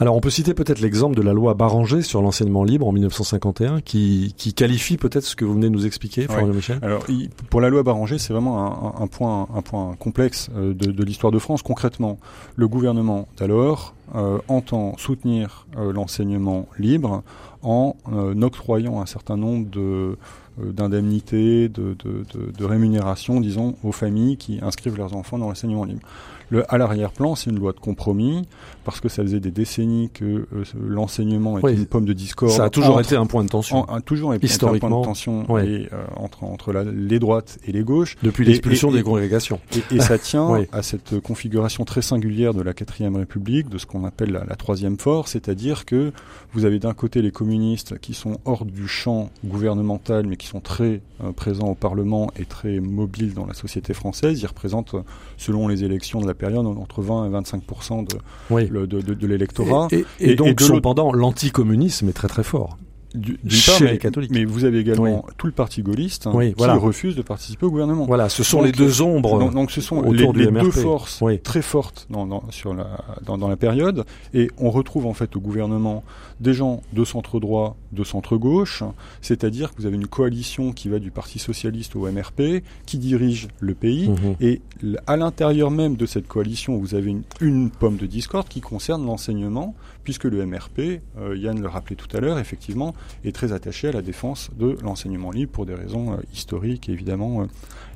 [0.00, 3.80] alors on peut citer peut-être l'exemple de la loi Barranger sur l'enseignement libre en 1951
[3.82, 6.54] qui, qui qualifie peut-être ce que vous venez de nous expliquer, Florian ouais.
[6.54, 6.78] Michel?
[6.82, 7.04] Alors
[7.50, 11.04] pour la loi Barranger, c'est vraiment un, un, point, un point complexe euh, de, de
[11.04, 11.62] l'histoire de France.
[11.62, 12.18] Concrètement,
[12.56, 17.22] le gouvernement d'alors euh, entend soutenir euh, l'enseignement libre
[17.62, 20.16] en euh, octroyant un certain nombre de
[20.58, 25.84] d'indemnités, de, de, de, de rémunérations, disons, aux familles qui inscrivent leurs enfants dans l'enseignement
[25.84, 26.02] libre.
[26.50, 28.46] Le, à l'arrière-plan, c'est une loi de compromis,
[28.84, 32.52] parce que ça faisait des décennies que euh, l'enseignement était oui, une pomme de discorde.
[32.52, 33.90] Ça a toujours entre, été un point de tension.
[33.90, 35.62] En, toujours Historiquement, un point de tension oui.
[35.62, 38.16] et, euh, entre, entre la, les droites et les gauches.
[38.22, 39.60] Depuis l'expulsion des congrégations.
[39.74, 40.66] Et, et ça tient oui.
[40.72, 44.56] à cette configuration très singulière de la quatrième République, de ce qu'on appelle la, la
[44.56, 46.12] troisième force, c'est-à-dire que
[46.52, 50.60] vous avez d'un côté les communistes qui sont hors du champ gouvernemental, mais qui sont
[50.60, 54.40] très euh, présents au Parlement et très mobiles dans la société française.
[54.40, 54.94] Ils représentent,
[55.36, 58.16] selon les élections de la période, entre 20 et 25% de,
[58.50, 58.69] oui.
[58.70, 59.88] Le, de, de, de l'électorat.
[59.92, 62.78] Et, et, et, donc, cependant, l'anticommunisme est très très fort.
[63.14, 64.30] Du, chez part, mais, les catholiques.
[64.30, 65.32] Mais vous avez également oui.
[65.36, 68.06] tout le parti gaulliste hein, oui, qui refuse de participer au gouvernement.
[68.06, 69.38] Voilà, ce sont donc, les deux ombres.
[69.38, 71.40] Donc, donc ce sont les, les deux forces oui.
[71.40, 72.86] très fortes dans, dans, sur la,
[73.24, 74.04] dans, dans, la période.
[74.32, 76.04] Et on retrouve en fait au gouvernement
[76.40, 78.82] des gens de centre droit, de centre gauche,
[79.20, 83.48] c'est-à-dire que vous avez une coalition qui va du Parti socialiste au MRP, qui dirige
[83.58, 84.08] le pays.
[84.08, 84.16] Mmh.
[84.40, 84.60] Et
[85.06, 89.04] à l'intérieur même de cette coalition, vous avez une, une pomme de discorde qui concerne
[89.04, 93.88] l'enseignement, puisque le MRP, euh, Yann le rappelait tout à l'heure, effectivement, est très attaché
[93.88, 97.44] à la défense de l'enseignement libre pour des raisons euh, historiques et évidemment euh,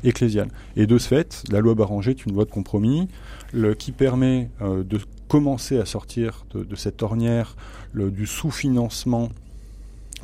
[0.03, 0.49] ecclésiales.
[0.77, 3.09] Et de ce fait, la loi Barranger est une loi de compromis
[3.53, 7.57] le, qui permet euh, de commencer à sortir de, de cette ornière
[7.93, 9.31] le, du sous-financement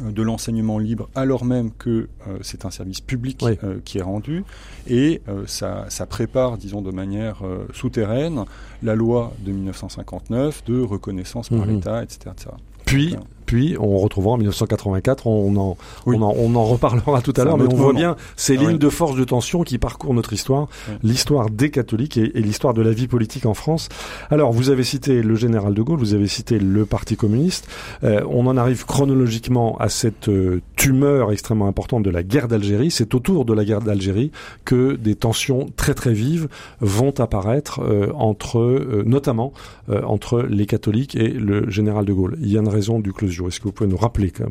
[0.02, 3.58] euh, de l'enseignement libre alors même que euh, c'est un service public oui.
[3.64, 4.44] euh, qui est rendu
[4.86, 8.44] et euh, ça, ça, prépare, disons de manière euh, souterraine,
[8.82, 11.70] la loi de 1959 de reconnaissance par mmh.
[11.70, 12.50] l'État, etc., etc.
[12.84, 13.16] Puis,
[13.50, 16.16] puis, on retrouvera en 1984, on en, oui.
[16.16, 18.72] on en, on en reparlera tout à l'heure, mais on voit bien ces ah, lignes
[18.74, 18.78] oui.
[18.78, 20.94] de force de tension qui parcourent notre histoire, oui.
[21.02, 23.88] l'histoire des catholiques et, et l'histoire de la vie politique en France.
[24.30, 27.66] Alors, vous avez cité le général de Gaulle, vous avez cité le Parti communiste.
[28.04, 32.92] Euh, on en arrive chronologiquement à cette euh, tumeur extrêmement importante de la guerre d'Algérie.
[32.92, 34.30] C'est autour de la guerre d'Algérie
[34.64, 36.46] que des tensions très très vives
[36.80, 39.52] vont apparaître euh, entre, notamment
[40.04, 42.36] entre les catholiques et le général de Gaulle.
[42.40, 43.12] Il y a une raison du
[43.48, 44.48] Est-ce que vous pouvez nous rappeler quand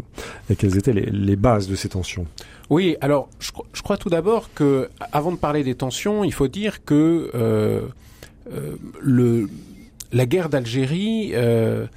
[0.58, 2.26] quelles étaient les, bases de ces tensions?
[2.70, 6.48] Oui, alors je, je crois tout d'abord que, avant de parler des tensions, il faut
[6.48, 7.82] dire que euh,
[8.52, 9.50] euh, le,
[10.12, 11.88] la guerre d'Algérie euh,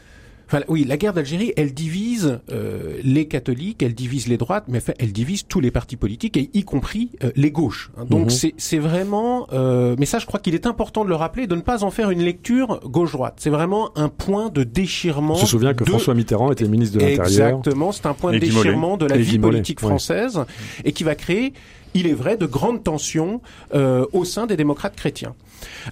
[0.52, 4.78] Enfin, oui, la guerre d'Algérie, elle divise euh, les catholiques, elle divise les droites, mais
[4.78, 7.90] enfin, elle divise tous les partis politiques, et y compris euh, les gauches.
[8.10, 8.30] Donc Mhm.
[8.30, 11.54] c'est c'est vraiment, euh, mais ça, je crois qu'il est important de le rappeler, de
[11.54, 13.36] ne pas en faire une lecture gauche-droite.
[13.38, 15.34] C'est vraiment un point de déchirement.
[15.34, 15.88] On se souvient que de...
[15.88, 17.26] François Mitterrand était ministre de l'Intérieur.
[17.26, 20.44] Exactement, c'est un point de déchirement de la Et vie politique française,
[20.84, 21.54] et qui va créer,
[21.94, 23.40] il est vrai, de grandes tensions
[23.74, 25.34] euh, au sein des démocrates chrétiens.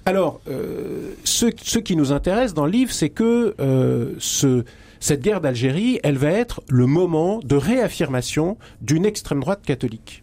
[0.05, 4.63] Alors, euh, ce, qui nous intéresse dans le livre, c'est que euh, ce
[4.99, 10.21] cette guerre d'Algérie, elle va être le moment de réaffirmation d'une extrême droite catholique.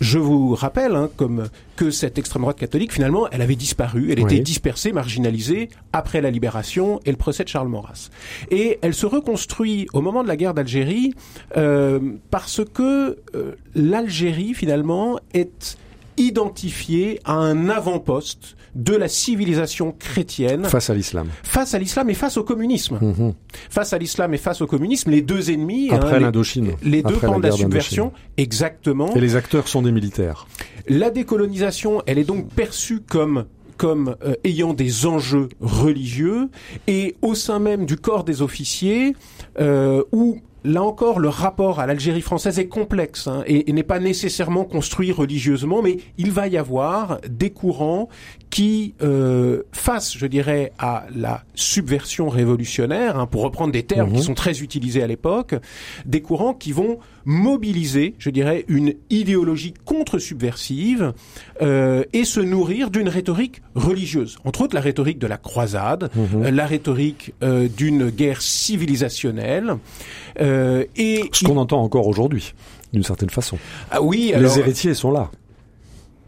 [0.00, 4.20] Je vous rappelle, hein, comme que cette extrême droite catholique, finalement, elle avait disparu, elle
[4.20, 8.10] était dispersée, marginalisée après la libération et le procès de Charles Maurras.
[8.50, 11.14] Et elle se reconstruit au moment de la guerre d'Algérie
[11.56, 15.78] euh, parce que euh, l'Algérie, finalement, est
[16.16, 21.28] identifiée à un avant-poste de la civilisation chrétienne face à l'islam.
[21.42, 22.98] Face à l'islam et face au communisme.
[23.00, 23.34] Mhm.
[23.70, 25.90] Face à l'islam et face au communisme, les deux ennemis.
[25.90, 26.72] Après hein, l'Indochine.
[26.82, 29.14] Les, deux camps de la subversion, exactement.
[29.14, 30.46] Et les acteurs sont des militaires.
[30.88, 36.48] La décolonisation, elle est donc perçue comme comme euh, ayant des enjeux religieux
[36.86, 39.16] et au sein même du corps des officiers
[39.58, 44.00] euh, où là encore, le rapport à l'Algérie française est complexe hein, et, n'est pas
[44.00, 48.08] nécessairement construit religieusement, mais il va y avoir des courants
[48.50, 54.18] qui, euh, face, je dirais, à la subversion révolutionnaire, hein, pour reprendre des termes qui
[54.18, 54.22] mhm.
[54.22, 55.54] sont très utilisés à l'époque,
[56.06, 61.12] des courants qui vont mobiliser, je dirais, une idéologie contre-subversive
[61.62, 66.44] euh, et se nourrir d'une rhétorique religieuse, entre autres la rhétorique de la croisade, mhm.
[66.44, 69.76] euh, la rhétorique euh, d'une guerre civilisationnelle.
[70.40, 72.54] Euh, et ce qu'on entend encore aujourd'hui,
[72.92, 73.58] d'une certaine façon.
[73.90, 75.30] Ah oui, les héritiers sont là.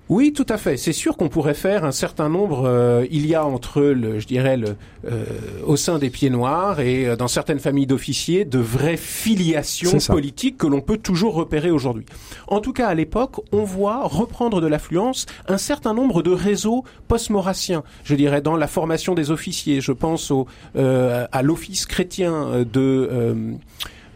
[0.09, 0.77] Oui, tout à fait.
[0.77, 2.65] C'est sûr qu'on pourrait faire un certain nombre.
[2.65, 5.25] Euh, il y a entre, le, je dirais, le, euh,
[5.65, 10.59] au sein des pieds noirs et euh, dans certaines familles d'officiers, de vraies filiations politiques
[10.59, 12.07] que l'on peut toujours repérer aujourd'hui.
[12.47, 16.85] En tout cas, à l'époque, on voit reprendre de l'affluence un certain nombre de réseaux
[17.09, 17.83] post-maurassiens.
[18.05, 19.81] Je dirais dans la formation des officiers.
[19.81, 23.57] Je pense au, à l'office chrétien de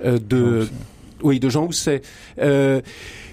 [0.04, 0.68] de
[1.22, 2.02] oui de Jean Housset.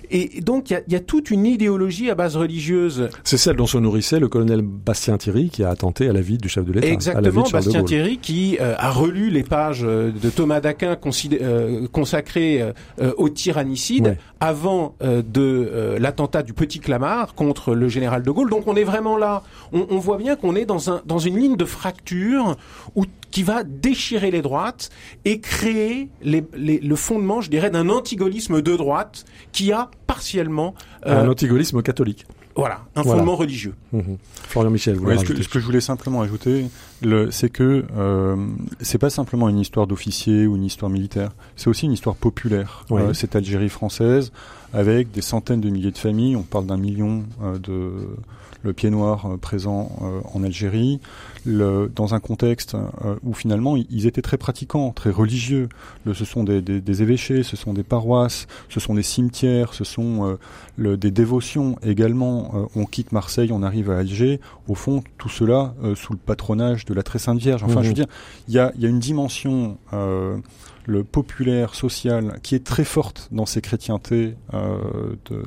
[0.09, 3.09] Et donc, il y a, toute une idéologie à base religieuse.
[3.23, 6.37] C'est celle dont se nourrissait le colonel Bastien Thierry, qui a attenté à la vie
[6.37, 6.87] du chef de l'État.
[6.87, 10.97] Exactement, Bastien Thierry, qui euh, a relu les pages euh, de Thomas d'Aquin
[11.41, 12.73] euh, consacrées
[13.17, 18.49] au tyrannicide avant de l'attentat du Petit Clamart contre le général de Gaulle.
[18.49, 19.43] Donc, on est vraiment là.
[19.73, 22.57] On, on voit bien qu'on est dans, un, dans une ligne de fracture
[22.95, 24.89] où qui va déchirer les droites
[25.25, 30.73] et créer les, les, le fondement, je dirais, d'un antigolisme de droite qui a partiellement...
[31.05, 32.25] Euh, un antigolisme catholique.
[32.57, 33.75] Voilà, un fondement religieux.
[33.93, 33.99] Mmh.
[34.47, 36.65] Florian Michel, vous ce, que, ce, que, je voulais simplement ajouter,
[37.29, 38.35] c'est que euh,
[38.81, 42.83] c'est pas simplement une histoire d'officier ou une histoire militaire, c'est aussi une histoire populaire.
[42.89, 44.31] Euh, cette Algérie française,
[44.73, 47.91] avec des centaines de milliers de familles, on parle d'un million euh, de
[48.63, 50.99] le pied noir euh, présent euh, en Algérie,
[51.45, 55.69] le, dans un contexte euh, où finalement ils étaient très pratiquants, très religieux.
[56.05, 59.73] Le, ce sont des, des, des, évêchés, ce sont des paroisses, ce sont des cimetières,
[59.73, 60.37] ce sont
[60.75, 62.69] le, des dévotions également.
[62.75, 64.39] on quitte Marseille, on arrive à Alger.
[64.67, 67.63] Au fond, tout cela sous le patronage de la Très Sainte Vierge.
[67.63, 67.95] Enfin, je veux mmh.
[67.95, 68.07] dire,
[68.47, 69.77] il y a, y a, une dimension
[70.87, 74.79] le populaire, social, qui est très forte dans ces chrétientés euh,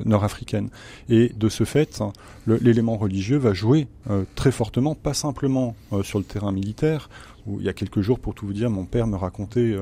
[0.05, 0.69] nord-africaines.
[1.09, 2.01] Et de ce fait,
[2.45, 7.09] l'élément religieux va jouer euh, très fortement, pas simplement euh, sur le terrain militaire,
[7.47, 9.75] où il y a quelques jours, pour tout vous dire, mon père me racontait,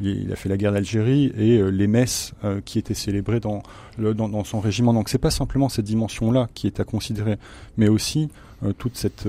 [0.00, 2.32] il, a fait la guerre d'Algérie et les messes
[2.64, 3.62] qui étaient célébrées dans,
[3.98, 4.92] dans, dans, son régiment.
[4.92, 7.36] Donc c'est pas simplement cette dimension-là qui est à considérer,
[7.76, 8.30] mais aussi
[8.78, 9.28] toute cette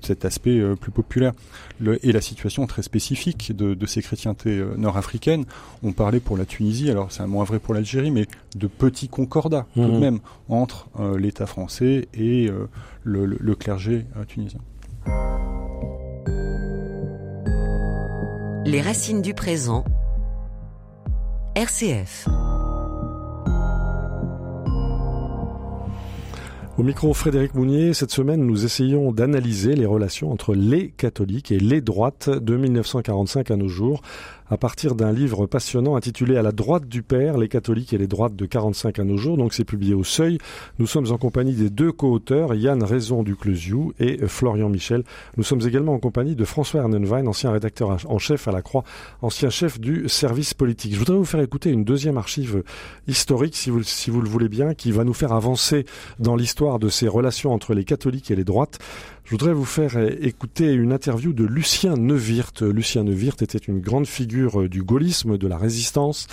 [0.00, 1.32] cet aspect euh, plus populaire.
[1.78, 5.44] Le, et la situation très spécifique de, de ces chrétientés euh, nord-africaines.
[5.82, 8.26] On parlait pour la Tunisie, alors c'est un moins vrai pour l'Algérie, mais
[8.56, 9.98] de petits concordats tout de mhm.
[9.98, 12.50] même entre euh, l'État français et
[13.02, 14.60] le, le, clergé tunisien.
[18.64, 19.84] Les racines du présent.
[21.56, 22.28] RCF.
[26.80, 31.60] Au micro Frédéric Mounier, cette semaine nous essayons d'analyser les relations entre les catholiques et
[31.60, 34.00] les droites de 1945 à nos jours
[34.50, 38.08] à partir d'un livre passionnant intitulé À la droite du Père, les catholiques et les
[38.08, 39.36] droites de 45 à nos jours.
[39.36, 40.38] Donc c'est publié au Seuil.
[40.78, 45.04] Nous sommes en compagnie des deux co-auteurs, Yann Raison du Clesiou et Florian Michel.
[45.36, 48.84] Nous sommes également en compagnie de François Ernenwein, ancien rédacteur en chef à la Croix,
[49.22, 50.94] ancien chef du service politique.
[50.94, 52.64] Je voudrais vous faire écouter une deuxième archive
[53.06, 55.86] historique, si vous, si vous le voulez bien, qui va nous faire avancer
[56.18, 58.78] dans l'histoire de ces relations entre les catholiques et les droites.
[59.24, 62.62] Je voudrais vous faire écouter une interview de Lucien Neuwirth.
[62.62, 66.26] Lucien Neuwirth était une grande figure euh, du gaullisme, de la résistance,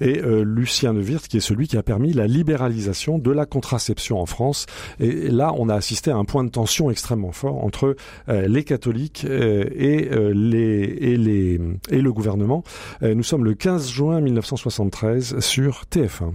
[0.00, 4.20] et euh, Lucien Neuwirth qui est celui qui a permis la libéralisation de la contraception
[4.20, 4.66] en France.
[4.98, 7.96] Et, là, on a assisté à un point de tension extrêmement fort entre
[8.28, 12.64] euh, les catholiques et, les, et, les, et le gouvernement.
[13.02, 16.32] nous sommes le 15 juin 1973 sur TF1.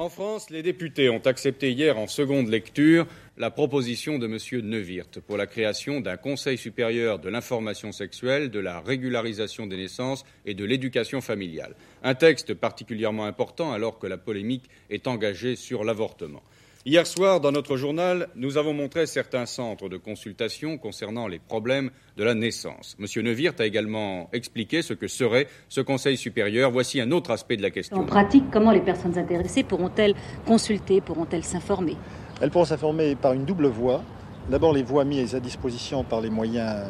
[0.00, 4.66] En France, les députés ont accepté hier en seconde lecture la proposition de M.
[4.66, 10.24] Neuwirth pour la création d'un Conseil supérieur de l'information sexuelle, de la régularisation des naissances
[10.46, 11.74] et de l'éducation familiale.
[12.02, 16.42] Un texte particulièrement important alors que la polémique est engagée sur l'avortement.
[16.86, 21.90] Hier soir, dans notre journal, nous avons montré certains centres de consultation concernant les problèmes
[22.16, 22.96] de la naissance.
[22.98, 23.22] M.
[23.22, 26.70] Neuwirth a également expliqué ce que serait ce Conseil supérieur.
[26.70, 27.98] Voici un autre aspect de la question.
[27.98, 30.14] En pratique, comment les personnes intéressées pourront-elles
[30.46, 31.98] consulter, pourront-elles s'informer?
[32.40, 34.02] Elles pourront s'informer par une double voie.
[34.48, 36.86] D'abord, les voies mises à disposition par les moyens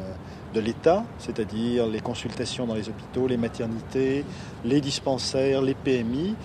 [0.55, 4.25] de l'État, c'est-à-dire les consultations dans les hôpitaux, les maternités,
[4.65, 6.37] les dispensaires, les PMI,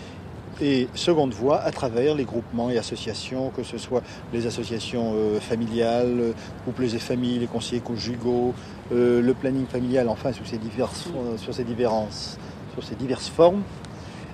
[0.61, 4.01] et seconde voie à travers les groupements et associations, que ce soit
[4.33, 6.33] les associations euh, familiales,
[6.63, 8.53] couples et familles, les conseillers conjugaux,
[8.91, 13.63] euh, le planning familial, enfin sous ces diverses, euh, sur, ces sur ces diverses formes,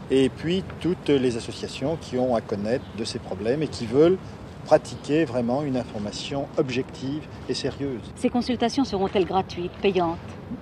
[0.10, 4.18] et puis toutes les associations qui ont à connaître de ces problèmes et qui veulent
[4.66, 8.02] pratiquer vraiment une information objective et sérieuse.
[8.16, 10.18] Ces consultations seront-elles gratuites, payantes?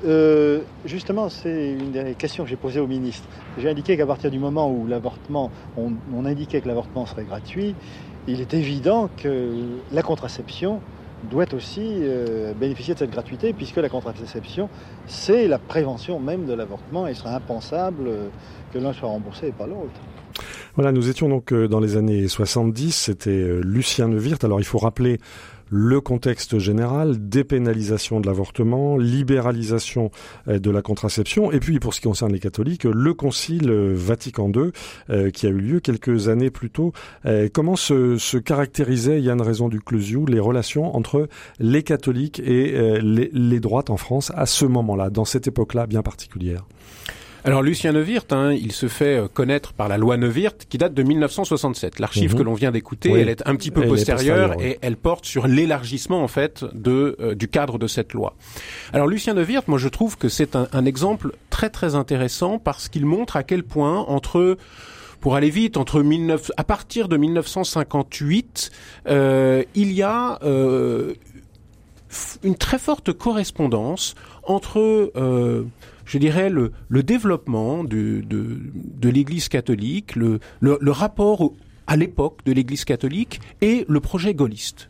[0.06, 3.28] Euh, Justement, c'est une des questions que j'ai posées au ministre.
[3.58, 7.76] J'ai indiqué qu'à partir du moment où l'avortement, on, indiquait que l'avortement serait gratuit,
[8.28, 9.54] il est évident que
[9.92, 10.82] la contraception
[11.30, 14.70] doit aussi euh, bénéficier de cette gratuité, puisque la contraception,
[15.06, 18.10] c'est la prévention même de l'avortement, et il serait impensable
[18.72, 20.00] que l'un soit remboursé et pas l'autre.
[20.80, 24.46] Voilà, nous étions donc euh, dans les années 70, c'était euh, Lucien Neuwirth.
[24.46, 25.20] Alors il faut rappeler
[25.70, 30.10] le contexte général, dépénalisation de l'avortement, libéralisation
[30.48, 34.50] euh, de la contraception, et puis pour ce qui concerne les catholiques, le Concile Vatican
[34.56, 34.72] II
[35.34, 36.94] qui a eu lieu quelques années plus tôt.
[37.54, 41.28] comment se, se caractérisait, Yann Raison du Closiou, les relations entre
[41.60, 46.04] les catholiques et les, les droites en France à ce moment-là, dans cette époque-là bien
[46.04, 46.64] particulière?
[47.44, 50.94] Alors Lucien Neuwirth, hein, il se fait euh, connaître par la loi Neuwirth qui date
[50.94, 52.00] de 1967.
[52.00, 52.38] L'archive mhm.
[52.38, 56.24] que l'on vient d'écouter, elle est un petit peu postérieure et elle porte sur l'élargissement
[56.24, 58.36] en fait de euh, du cadre de cette loi.
[58.94, 62.90] Alors Lucien Neuwirth, moi je trouve que c'est un, un exemple très très intéressant parce
[62.90, 64.58] qu'il montre à quel point entre
[65.20, 68.72] pour aller vite, entre 19, à partir de 1958,
[69.08, 71.14] euh, il y a euh,
[72.44, 75.66] une très forte correspondance entre euh,
[76.10, 81.54] je dirais, le, le développement de, de, de l'Église catholique, le, le, le rapport
[81.86, 84.90] à l'époque de l'Église catholique et le projet gaulliste.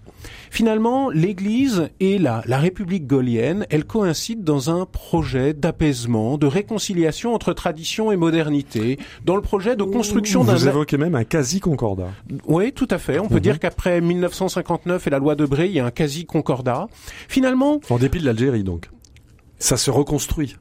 [0.49, 7.34] Finalement, l'Église et la, la République gaulienne, elles coïncident dans un projet d'apaisement, de réconciliation
[7.34, 10.55] entre tradition et modernité, dans le projet de construction d'un...
[10.55, 12.09] Vous évoquez même un quasi-concordat.
[12.47, 13.20] Oui, tout à fait.
[13.20, 13.41] On peut mhm.
[13.41, 16.88] dire qu'après 1959 et la loi de Bray, il y a un quasi-concordat.
[17.28, 17.80] Finalement...
[17.89, 18.89] En dépit de l'Algérie, donc.
[19.57, 20.55] Ça se reconstruit.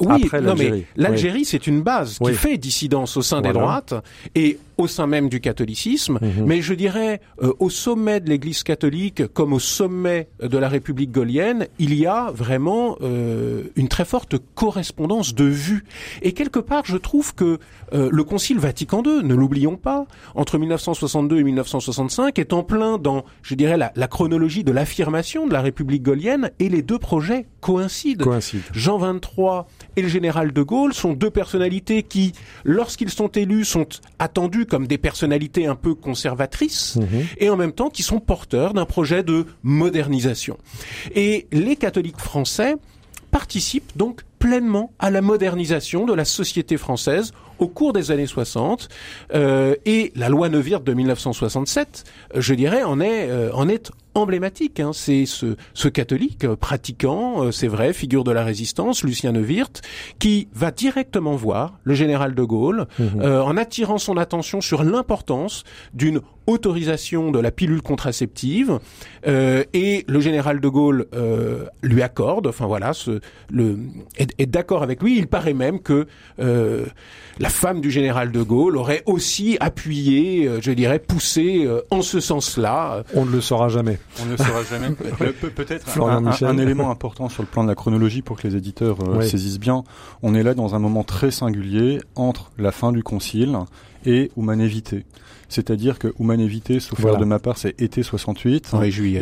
[0.00, 3.94] Oui, non mais l'Algérie, c'est une base qui fait dissidence au sein des droites
[4.34, 6.44] et au sein même du catholicisme, mhm.
[6.46, 11.12] mais je dirais euh, au sommet de l'Église catholique comme au sommet de la République
[11.12, 15.84] gaulienne, il y a vraiment euh, une très forte correspondance de vues.
[16.22, 17.58] Et quelque part, je trouve que
[17.92, 22.98] euh, le Concile Vatican II, ne l'oublions pas, entre 1962 et 1965, est en plein
[22.98, 26.98] dans, je dirais, la, la chronologie de l'affirmation de la République gaulienne, et les deux
[26.98, 28.24] projets coïncident.
[28.24, 28.62] Coïncide.
[28.72, 29.66] Jean 23
[29.96, 32.32] et le général de Gaulle sont deux personnalités qui,
[32.64, 33.86] lorsqu'ils sont élus, sont
[34.18, 37.26] attendus comme des personnalités un peu conservatrices mhm.
[37.38, 40.58] et en même temps qui sont porteurs d'un projet de modernisation.
[41.14, 42.76] Et les catholiques français
[43.30, 48.88] participent donc pleinement à la modernisation de la société française au cours des années 60
[49.34, 52.04] euh, et la loi Neuwirth de 1967,
[52.34, 54.80] je dirais, en est euh, en est emblématique.
[54.80, 54.92] Hein.
[54.92, 59.82] C'est ce, ce, catholique euh, pratiquant, euh, c'est vrai, figure de la résistance, Lucien Neuwirth,
[60.18, 63.20] qui va directement voir le général de Gaulle mhm.
[63.20, 68.78] euh, en attirant son attention sur l'importance d'une autorisation de la pilule contraceptive
[69.26, 71.06] et le général de Gaulle
[71.82, 73.20] lui accorde, enfin voilà, ce,
[73.50, 73.78] le,
[74.16, 75.16] est, est d'accord avec lui.
[75.18, 76.06] Il paraît même que
[76.38, 83.04] la femme du général de Gaulle aurait aussi appuyé, je dirais, poussé en ce sens-là.
[83.14, 83.98] On ne le saura jamais.
[84.22, 84.90] On ne le saura jamais.
[85.54, 85.86] Peut-être
[86.44, 89.60] un, élément important sur le plan de la chronologie pour que les éditeurs euh, saisissent
[89.60, 89.84] bien.
[90.22, 93.56] On est là dans un moment très singulier entre la fin du concile
[94.04, 95.04] et Humanévité.
[95.48, 97.18] C'est-à-dire que Humanévité, sauf voilà.
[97.18, 98.70] de ma part, c'est été 68.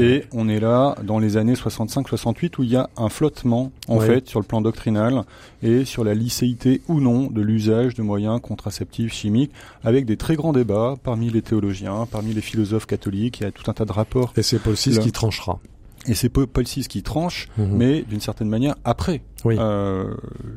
[0.00, 4.00] Et on est là dans les années 65-68 où il y a un flottement, en
[4.00, 5.24] fait, sur le plan doctrinal
[5.62, 9.52] et sur la licéité ou non de l'usage de moyens contraceptifs chimiques
[9.84, 13.40] avec des très grands débats parmi les théologiens, parmi les philosophes catholiques.
[13.40, 14.32] Il y a tout un tas de rapports.
[14.36, 15.60] Et c'est Paul VI qui tranchera.
[16.08, 17.76] Et c'est Paul VI qui tranche, Mhm.
[17.76, 19.56] mais d'une certaine manière après Oui.
[19.58, 20.14] euh,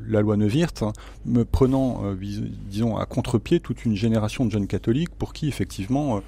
[0.07, 0.91] la loi Neuwirth, hein,
[1.25, 2.15] me prenant, euh,
[2.69, 6.19] disons, à contre-pied toute une génération de jeunes catholiques pour qui effectivement euh,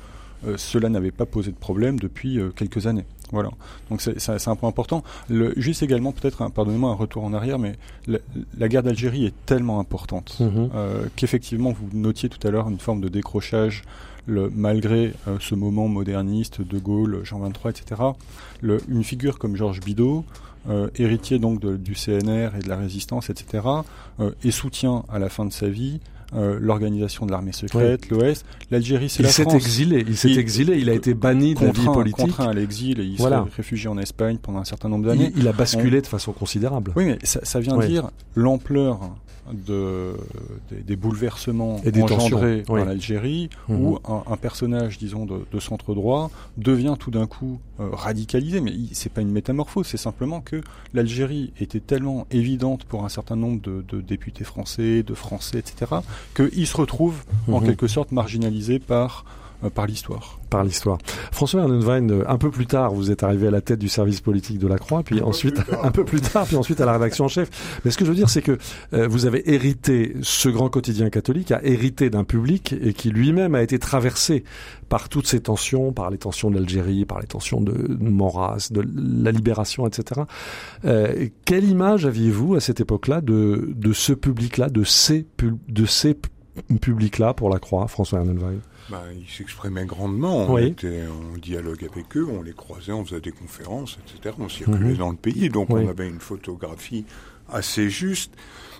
[0.45, 3.05] euh, cela n'avait pas posé de problème depuis quelques années.
[3.31, 3.49] Voilà.
[3.89, 5.03] Donc c'est c'est- c'est un point important.
[5.29, 7.73] Le, juste également peut-être, un- pardonnez-moi un retour en arrière, mais
[8.05, 8.19] la,
[8.57, 13.01] la guerre d'Algérie est tellement importante euh, qu'effectivement vous notiez tout à l'heure une forme
[13.01, 13.81] de décrochage
[14.27, 18.01] le, malgré euh, ce moment moderniste, De Gaulle, Jean 23, etc.
[18.61, 20.23] Le, une figure comme Georges Bidault,
[20.69, 23.63] euh, héritier donc de- du CNR et de la résistance, etc.,
[24.19, 25.99] euh, et soutient à la fin de sa vie
[26.35, 28.43] euh, l'organisation de l'armée secrète, l'OS.
[28.69, 29.55] L'Algérie, c'est Il la s'est France.
[29.55, 32.17] exilé, il s'est Il- exilé, il a été banni de la vie politique.
[32.25, 33.45] contraint à l'exil et il Voilà.
[33.49, 35.31] s'est réfugié en Espagne pendant un certain nombre d'années.
[35.37, 36.91] Il, il a basculé de façon considérable.
[36.97, 37.87] Oui, mais ça, ça vient Oui.
[37.87, 38.99] dire l'ampleur
[39.53, 40.13] de,
[40.69, 42.19] des, des bouleversements Et des engendrés
[42.61, 42.79] tensions, oui.
[42.81, 43.81] par l'Algérie, Mhm.
[43.85, 48.61] où un, un personnage, disons, de, de centre droit devient tout d'un coup euh, radicalisé.
[48.61, 50.61] Mais c'est pas une métamorphose, c'est simplement que
[50.93, 55.91] l'Algérie était tellement évidente pour un certain nombre de, de députés français, de Français, etc.,
[56.35, 57.67] qu'il se retrouve en Mhm.
[57.67, 59.25] quelque sorte marginalisé par
[59.73, 60.39] par l'histoire.
[60.49, 60.97] par l'histoire.
[61.31, 64.21] François Ernenwein, euh, un peu plus tard, vous êtes arrivé à la tête du service
[64.21, 67.25] politique de la Croix, puis ensuite, un peu plus tard, puis ensuite à la rédaction
[67.25, 67.49] en chef.
[67.83, 68.57] Mais ce que je veux dire, c'est que
[68.93, 73.55] euh, vous avez hérité, ce grand quotidien catholique a hérité d'un public et qui lui-même
[73.55, 74.43] a été traversé
[74.89, 78.85] par toutes ces tensions, par les tensions de l'Algérie, par les tensions de Maurras, de
[79.23, 80.21] la libération, etc.
[80.85, 85.85] Euh, quelle image aviez-vous à cette époque-là de, de ce public-là, de ces, pub- de
[85.85, 86.29] ces pu-
[86.79, 88.53] publics-là pour la Croix, François Ernenwein
[88.89, 90.45] Ben, ils s'exprimaient grandement.
[90.49, 90.67] On Oui.
[90.67, 94.35] était en dialogue avec eux, on les croisait, on faisait des conférences, etc.
[94.39, 94.97] On circulait Mhm.
[94.97, 95.81] dans le pays, donc Oui.
[95.85, 97.05] on avait une photographie
[97.49, 98.31] assez juste.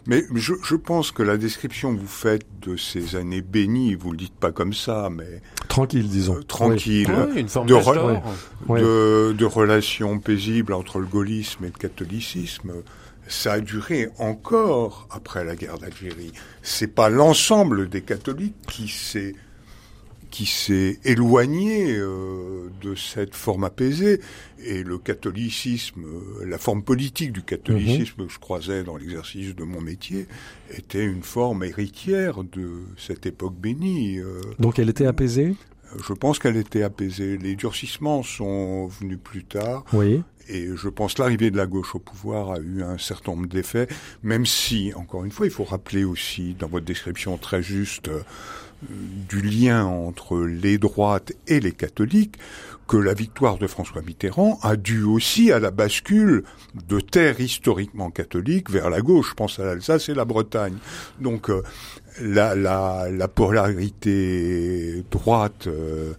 [0.05, 4.11] Mais je, je pense que la description que vous faites de ces années bénies, vous
[4.11, 6.37] le dites pas comme ça, mais Tranquille, disons.
[6.37, 8.21] euh, tranquille, oui, une forme de, re-.
[8.69, 8.79] Oui.
[8.79, 12.71] de, de relations paisibles entre le gaullisme et le catholicisme.
[13.27, 16.31] Ça a duré encore après la guerre d'Algérie.
[16.61, 19.35] C'est pas l'ensemble des catholiques qui s'est
[20.29, 24.19] qui s'est éloigné euh, de cette forme apaisée
[24.63, 29.63] et le catholicisme, euh, la forme politique du catholicisme que je croisais dans l'exercice de
[29.63, 30.27] mon métier
[30.75, 34.19] était une forme héritière de cette époque bénie.
[34.19, 35.55] euh, Donc elle était apaisée?
[36.05, 37.37] Je pense qu'elle était apaisée.
[37.37, 39.85] Les durcissements sont venus plus tard.
[39.93, 40.21] Oui.
[40.49, 43.47] Et je pense que l'arrivée de la gauche au pouvoir a eu un certain nombre
[43.47, 43.87] d'effets,
[44.23, 48.09] même si, encore une fois, il faut rappeler aussi, dans votre description très juste,
[48.81, 52.37] du lien entre les droites et les catholiques,
[52.87, 56.43] que la victoire de François Mitterrand a dû aussi à la bascule
[56.87, 59.31] de terres historiquement catholiques vers la gauche.
[59.31, 60.77] Je pense à l'Alsace et la Bretagne.
[61.19, 61.63] Donc, euh,
[62.21, 66.13] la, la, la polarité droite, euh,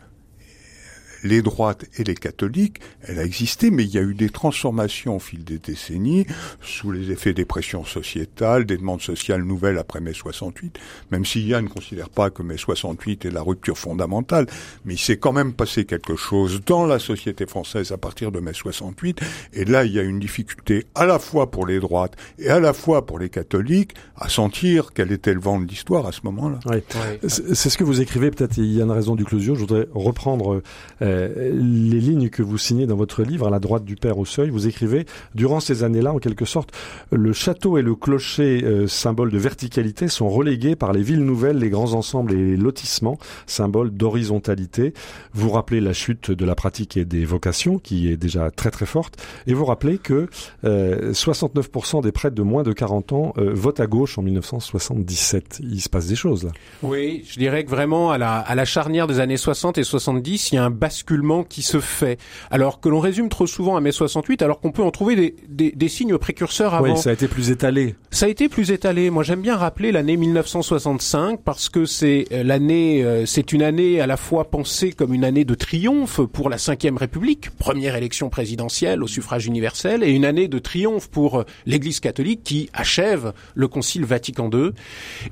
[1.22, 5.16] les droites et les catholiques, elle a existé, mais il y a eu des transformations
[5.16, 6.26] au fil des décennies,
[6.60, 10.78] sous les effets des pressions sociétales, des demandes sociales nouvelles après mai 68,
[11.10, 14.46] même si Yann ne considère pas que mai 68 est la rupture fondamentale,
[14.84, 18.40] mais il s'est quand même passé quelque chose dans la société française à partir de
[18.40, 19.20] mai 68,
[19.52, 22.60] et là il y a une difficulté à la fois pour les droites et à
[22.60, 26.20] la fois pour les catholiques à sentir quel était le vent de l'histoire à ce
[26.24, 26.58] moment-là.
[26.66, 26.78] Oui.
[27.26, 29.54] C'est c'est ce que vous écrivez, peut-être il y a une raison du closure.
[29.54, 30.62] Je voudrais reprendre
[31.02, 34.24] euh, les lignes que vous signez dans votre livre, à la droite du Père au
[34.24, 34.50] seuil.
[34.50, 36.70] Vous écrivez, durant ces années-là, en quelque sorte,
[37.10, 41.58] le château et le clocher, euh, symbole de verticalité, sont relégués par les villes nouvelles,
[41.58, 44.94] les grands ensembles et les lotissements, symbole d'horizontalité.
[45.32, 48.86] Vous rappelez la chute de la pratique et des vocations, qui est déjà très très
[48.86, 50.28] forte, et vous rappelez que
[50.64, 55.60] euh, 69% des prêtres de moins de 40 ans euh, votent à gauche en 1977.
[55.62, 56.50] Il se passe des choses là.
[56.82, 60.52] Oui, je dirais que vraiment à la, à la charnière des années 60 et 70,
[60.52, 62.18] il y a un basculement qui se fait.
[62.50, 65.36] Alors que l'on résume trop souvent à mai 68, alors qu'on peut en trouver des,
[65.48, 66.94] des, des signes précurseurs avant.
[66.94, 67.94] Oui, ça a été plus étalé.
[68.10, 69.10] Ça a été plus étalé.
[69.10, 74.00] Moi, j'aime bien rappeler l'année 1965 parce que c'est euh, l'année, euh, c'est une année
[74.00, 78.28] à la fois pensée comme une année de triomphe pour la Ve République, première élection
[78.28, 83.32] présidentielle au suffrage universel, et une année de triomphe pour euh, l'Église catholique qui achève
[83.54, 84.70] le Concile Vatican II.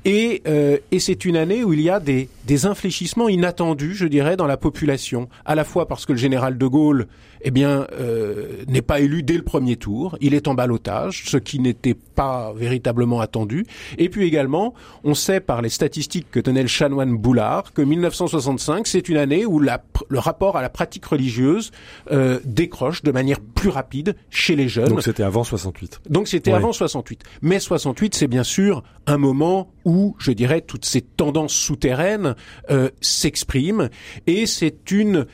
[0.05, 4.07] Et, euh, et c'est une année où il y a des, des infléchissements inattendus, je
[4.07, 7.07] dirais, dans la population, à la fois parce que le général de Gaulle
[7.41, 10.17] eh bien, euh, n'est pas élu dès le premier tour.
[10.21, 13.65] Il est en ballottage, ce qui n'était pas véritablement attendu.
[13.97, 18.87] Et puis également, on sait par les statistiques que tenait le chanoine Boulard que 1965,
[18.87, 21.71] c'est une année où la, le rapport à la pratique religieuse
[22.11, 24.89] euh, décroche de manière plus rapide chez les jeunes.
[24.89, 26.01] Donc c'était avant 68.
[26.09, 26.57] Donc c'était Ouais.
[26.57, 27.23] avant 68.
[27.41, 32.35] Mais 68, c'est bien sûr un moment où, je dirais, toutes ces tendances souterraines
[32.69, 33.89] euh, s'expriment
[34.27, 35.25] et c'est une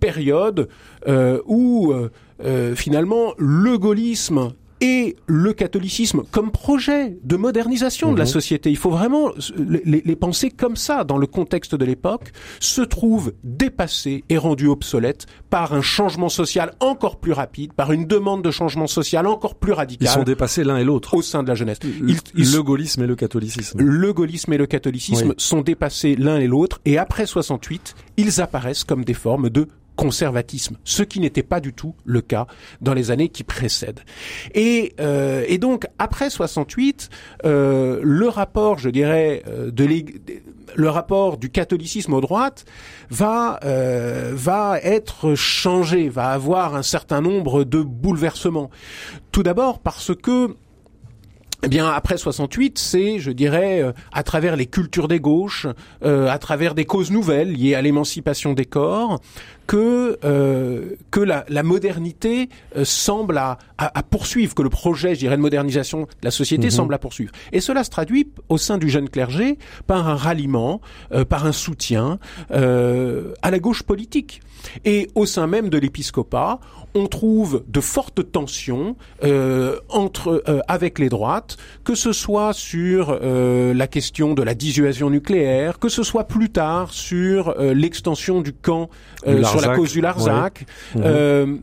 [0.00, 0.68] période
[1.46, 1.94] où
[2.74, 8.30] finalement le gaullisme et le catholicisme comme projet de modernisation de la mhm.
[8.30, 8.70] société.
[8.70, 13.32] Il faut vraiment les, les, penser comme ça dans le contexte de l'époque, se trouvent
[13.44, 18.50] dépassés et rendus obsolètes par un changement social encore plus rapide, par une demande de
[18.50, 20.08] changement social encore plus radicale.
[20.08, 21.14] Ils sont dépassés l'un et l'autre.
[21.14, 21.78] Au sein de la jeunesse.
[21.82, 23.80] le gaullisme et le catholicisme.
[23.80, 28.84] Le gaullisme et le catholicisme sont dépassés l'un et l'autre et après 68, ils apparaissent
[28.84, 29.68] comme des formes de
[29.98, 32.46] conservatisme, ce qui n'était pas du tout le cas
[32.80, 34.02] dans les années qui précèdent.
[34.54, 37.10] Et, euh, et donc après 68,
[37.44, 39.72] euh, le rapport, je dirais, euh,
[40.76, 42.64] le rapport du catholicisme aux droites
[43.10, 48.70] va euh, va être changé, va avoir un certain nombre de bouleversements.
[49.32, 50.54] Tout d'abord parce que
[51.64, 55.66] eh bien, après 68, c'est, je dirais, euh, à travers les cultures des gauches,
[56.04, 59.20] euh, à travers des causes nouvelles liées à l'émancipation des corps,
[59.66, 62.48] que euh, que la, la modernité
[62.84, 66.70] semble à, à, poursuivre, que le projet, je dirais, de modernisation de la société mhm.
[66.70, 67.32] semble à poursuivre.
[67.52, 70.80] Et cela se traduit au sein du jeune clergé par un ralliement,
[71.28, 72.18] par un soutien
[72.50, 74.40] à la gauche politique.
[74.84, 76.60] Et au sein même de l'épiscopat,
[76.94, 83.18] on trouve de fortes tensions euh, entre euh, avec les droites, que ce soit sur
[83.22, 88.52] euh, la question de la dissuasion nucléaire, que ce soit plus tard sur l'extension du
[88.52, 88.88] camp
[89.24, 90.66] sur la cause du Larzac.
[90.94, 91.60] Mhm.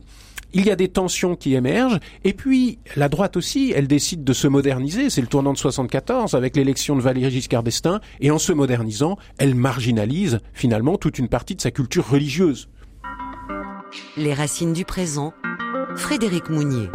[0.52, 4.32] il y a des tensions qui émergent, et puis la droite aussi, elle décide de
[4.32, 5.10] se moderniser.
[5.10, 9.18] C'est le tournant de 74 avec l'élection de Valéry Giscard d'Estaing, et en se modernisant,
[9.38, 12.68] elle marginalise finalement toute une partie de sa culture religieuse.
[14.16, 15.34] Les racines du présent,
[15.96, 16.90] Frédéric Mounier.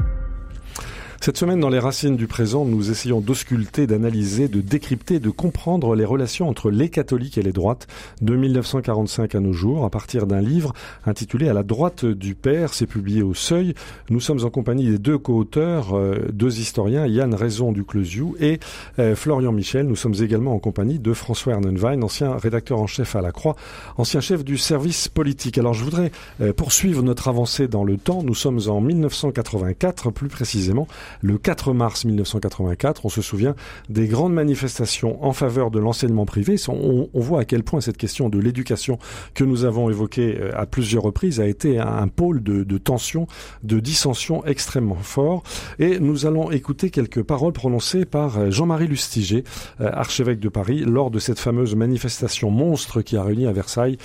[1.23, 5.93] Cette semaine, dans les racines du présent, nous essayons d'ausculter, d'analyser, de décrypter, de comprendre
[5.93, 7.85] les relations entre les catholiques et les droites
[8.23, 10.73] de 1945 à nos jours, à partir d'un livre
[11.05, 12.73] intitulé À la droite du Père.
[12.73, 13.75] C'est publié au Seuil.
[14.09, 18.59] Nous sommes en compagnie des deux co-auteurs, euh, deux historiens, Yann Raison du Closiou et
[18.97, 19.85] euh, Florian Michel.
[19.85, 23.55] Nous sommes également en compagnie de François Ernenwein, ancien rédacteur en chef à la Croix,
[23.95, 25.59] ancien chef du service politique.
[25.59, 26.11] Alors je voudrais
[26.41, 28.23] euh, poursuivre notre avancée dans le temps.
[28.23, 30.87] Nous sommes en 1984, plus précisément
[31.21, 33.05] le 4 mars 1984.
[33.05, 33.55] On se souvient
[33.89, 36.55] des grandes manifestations en faveur de l'enseignement privé.
[36.67, 38.97] On, voit à quel point cette question de l'éducation
[39.33, 43.27] que nous avons évoquée euh, à plusieurs reprises a été un pôle de, tension,
[43.63, 45.43] de dissension extrêmement fort.
[45.79, 49.43] Et nous allons écouter quelques paroles prononcées par euh, Jean-Marie Lustiger,
[49.81, 53.97] euh, archevêque de Paris, lors de cette fameuse manifestation monstre qui a réuni à Versailles,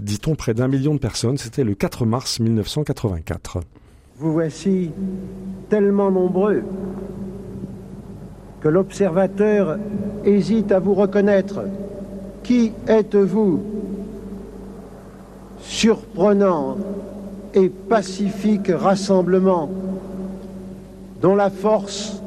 [0.00, 1.38] dit-on, près d'un million de personnes.
[1.38, 3.60] C'était le 4 mars 1984.
[4.22, 4.92] Vous voici
[5.68, 6.62] tellement nombreux
[8.60, 9.78] que l'observateur
[10.24, 11.62] hésite à vous reconnaître.
[12.44, 13.58] Qui êtes-vous?
[15.58, 16.76] Surprenant
[17.52, 19.68] et pacifique rassemblement
[21.20, 22.22] dont la force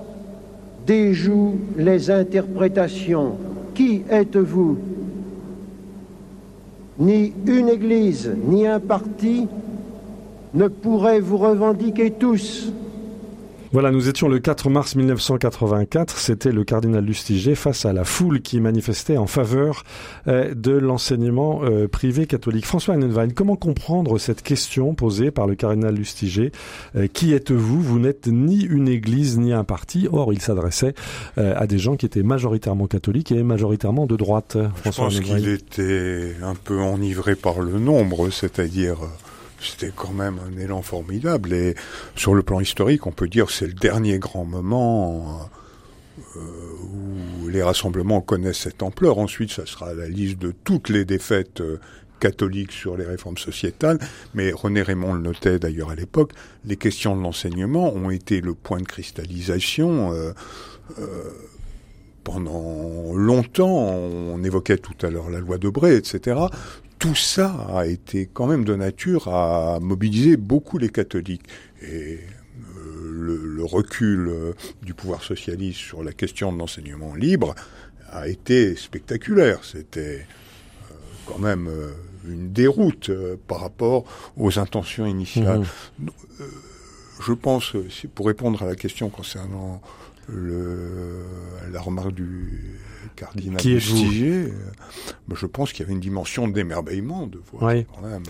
[0.85, 3.37] déjoue les interprétations.
[3.73, 4.77] Qui êtes-vous?
[6.99, 9.47] Ni une église, ni un parti,
[10.55, 12.71] ne pourraient vous revendiquer tous.
[13.75, 16.17] Voilà, nous étions le 4 mars 1984.
[16.17, 19.83] C'était le cardinal Lustiger face à la foule qui manifestait en faveur
[20.29, 22.65] euh, de l'enseignement euh, privé catholique.
[22.65, 26.53] François Annenwein, comment comprendre cette question posée par le cardinal Lustiger
[26.95, 27.81] euh, Qui êtes-vous?
[27.81, 30.07] Vous, n'êtes ni une église ni un parti.
[30.09, 30.93] Or, il s'adressait
[31.35, 34.57] à des gens qui étaient majoritairement catholiques et majoritairement de droite.
[34.75, 38.99] François Je pense qu'il était un peu enivré par le nombre, c'est-à-dire
[39.71, 41.53] c'était quand même un élan formidable.
[41.53, 41.75] Et
[42.15, 45.49] sur le plan historique, on peut dire que c'est le dernier grand moment
[46.35, 46.39] euh,
[46.93, 49.17] où les rassemblements connaissent cette ampleur.
[49.17, 51.79] Ensuite, ça sera la liste de toutes les défaites euh,
[52.19, 53.99] catholiques sur les réformes sociétales.
[54.33, 56.31] Mais René Raymond le notait d'ailleurs à l'époque,
[56.65, 60.13] les questions de l'enseignement ont été le point de cristallisation.
[60.13, 60.33] Euh,
[62.23, 66.47] pendant longtemps, on évoquait tout à l'heure la loi de Bray, etc
[67.05, 71.43] tout ça a été quand même de nature à mobiliser beaucoup les catholiques.
[71.83, 72.19] Et
[72.77, 77.53] euh, le, recul euh, du pouvoir socialiste sur la question de l'enseignement libre
[78.11, 79.63] a été spectaculaire.
[79.63, 80.25] C'était
[80.89, 80.95] euh,
[81.27, 81.69] quand même
[82.27, 83.11] une déroute
[83.47, 85.63] par rapport aux intentions initiales.
[85.99, 86.07] Mmh.
[87.23, 87.73] je pense,
[88.15, 89.79] pour répondre à la question concernant
[90.27, 91.23] le,
[91.71, 92.79] la remarque du
[93.15, 94.49] cardinal Qui est euh,
[95.33, 98.23] je pense qu'il y avait une dimension d'émerveillement de voir quand même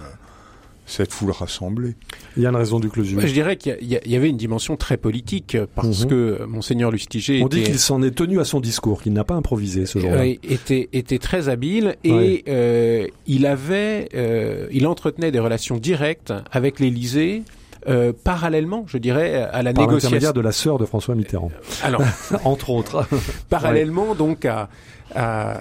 [0.86, 1.96] cette foule rassemblée.
[2.38, 3.20] Il y a une raison du closure.
[3.20, 6.10] Je dirais qu'il y, y, avait une dimension très politique parce mm -hmm.
[6.10, 9.36] que monseigneur Lustiger on dit qu'il s'en est tenu à son discours, qu'il n'a pas
[9.36, 10.26] improvisé ce jour-là.
[10.26, 12.44] était était très habile et ouais.
[12.48, 17.44] euh, il avait euh, il entretenait des relations directes avec l'Élysée.
[17.88, 21.52] Euh, parallèlement, je dirais, à la Par négociation de la sœur de François Mitterrand.
[21.84, 22.02] Alors,
[22.44, 23.08] entre autres.
[23.50, 24.18] parallèlement ouais.
[24.18, 24.70] donc à,
[25.14, 25.60] à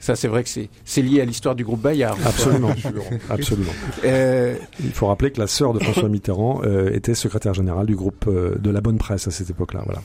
[0.00, 2.16] ça, c'est vrai que c'est lié à l'histoire du groupe Bayard.
[2.24, 2.70] Absolument,
[3.30, 3.72] absolument.
[4.04, 4.54] Euh...
[4.80, 8.26] Il faut rappeler que la sœur de François Mitterrand euh, était secrétaire générale du groupe
[8.28, 9.82] euh, de la Bonne Presse à cette époque-là.
[9.84, 10.00] Voilà.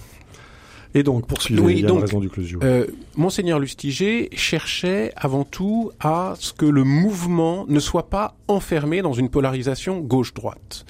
[0.96, 2.60] Et donc, poursuivez, oui, il y a donc, raison du closure.
[2.64, 2.86] Euh,
[3.16, 9.14] Monseigneur Lustiger cherchait avant tout à ce que le mouvement ne soit pas enfermé dans
[9.14, 10.86] une polarisation gauche-droite.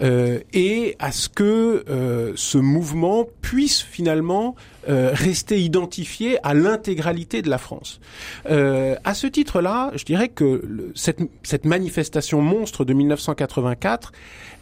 [0.00, 4.54] Euh, et à ce que euh, ce mouvement puisse finalement
[4.88, 8.00] euh, rester identifié à l'intégralité de la France.
[8.48, 14.12] Euh, à ce titre-là, je dirais que cette, cette manifestation monstre de 1984,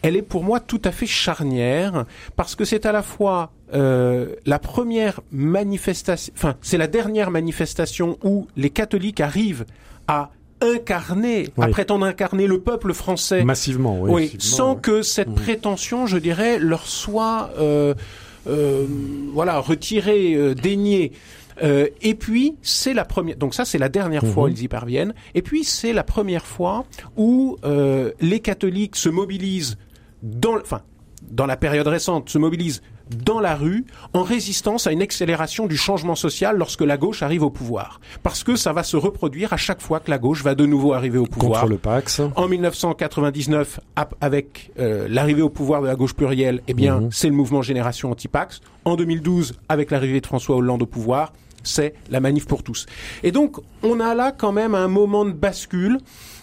[0.02, 4.34] elle est pour moi tout à fait charnière parce que c'est à la fois euh,
[4.46, 9.64] la première manifestation, enfin c'est la dernière manifestation où les catholiques arrivent
[10.08, 10.30] à
[10.60, 11.64] incarner, oui.
[11.64, 14.80] à prétendre incarner le peuple français massivement, oui, oui massivement, sans oui.
[14.82, 15.34] que cette mmh.
[15.34, 17.94] prétention, je dirais, leur soit euh,
[18.46, 18.86] euh,
[19.32, 21.12] voilà retirée, euh, déniée.
[21.62, 24.32] Euh, et puis c'est la première, donc ça c'est la dernière mmh.
[24.32, 25.14] fois où ils y parviennent.
[25.34, 26.84] Et puis c'est la première fois
[27.16, 29.78] où euh, les catholiques se mobilisent
[30.22, 30.82] dans, enfin
[31.30, 35.76] dans la période récente, se mobilisent dans la rue en résistance à une accélération du
[35.76, 38.00] changement social lorsque la gauche arrive au pouvoir.
[38.22, 40.92] Parce que ça va se reproduire à chaque fois que la gauche va de nouveau
[40.92, 41.60] arriver au pouvoir.
[41.62, 42.20] Contre le Pax.
[42.34, 43.80] En 1999,
[44.20, 47.08] avec euh, l'arrivée au pouvoir de la gauche plurielle, eh bien, mmh.
[47.12, 48.60] c'est le mouvement Génération Anti-Pax.
[48.84, 51.32] En 2012, avec l'arrivée de François Hollande au pouvoir,
[51.66, 52.86] c'est la manif pour tous.
[53.22, 55.98] Et donc, on a là quand même un moment de bascule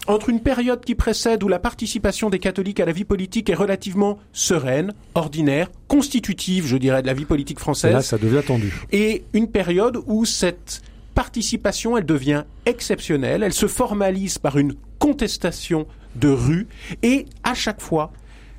[0.06, 3.54] entre une période qui précède où la participation des catholiques à la vie politique est
[3.54, 7.90] relativement sereine, ordinaire, constitutive, je dirais, de la vie politique française.
[7.90, 8.72] Et là, ça devient tendu.
[8.92, 10.82] Et une période où cette
[11.14, 15.86] participation, elle devient exceptionnelle, elle se formalise par une contestation
[16.16, 16.68] de rue,
[17.02, 18.12] et à chaque fois,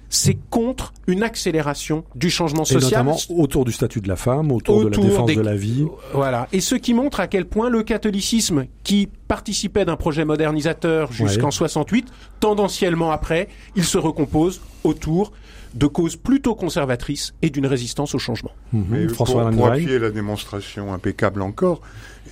[0.10, 3.02] c'est contre une accélération du changement social.
[3.02, 5.36] Et notamment autour du statut de la femme, autour, autour de la défense des...
[5.36, 5.86] de la vie.
[6.14, 6.48] Voilà.
[6.52, 11.48] Et ce qui montre à quel point le catholicisme, qui participait d'un projet modernisateur jusqu'en
[11.48, 11.52] ouais.
[11.52, 12.08] 68,
[12.40, 15.32] tendanciellement après, il se recompose autour
[15.74, 18.52] de causes plutôt conservatrices et d'une résistance au changement.
[18.72, 18.82] Mmh.
[18.90, 21.82] Mais François pour, pour appuyer la démonstration impeccable encore,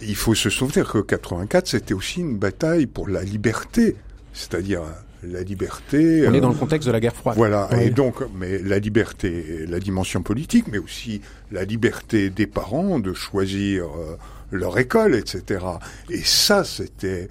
[0.02, 3.98] il faut se souvenir que 84, c'était aussi une bataille pour la liberté,
[4.32, 4.82] c'est-à-dire
[5.28, 6.28] la liberté.
[6.28, 7.38] On est dans le contexte de la guerre froide.
[7.38, 7.70] Voilà.
[7.72, 7.84] Oui.
[7.84, 11.22] Et donc, mais la liberté, la dimension politique, mais aussi
[11.52, 14.18] la liberté des parents de choisir euh,
[14.52, 15.66] leur école, etc.
[16.10, 17.28] Et ça, c'était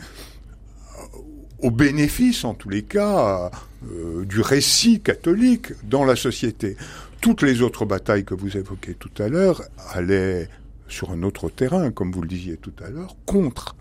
[1.63, 3.51] au bénéfice, en tous les cas,
[3.91, 6.77] euh, du récit catholique dans la société.
[7.21, 9.63] Toutes les autres batailles que vous évoquez tout à l'heure
[9.93, 10.49] allaient
[10.89, 13.77] sur un autre terrain, comme vous le disiez tout à l'heure, contre.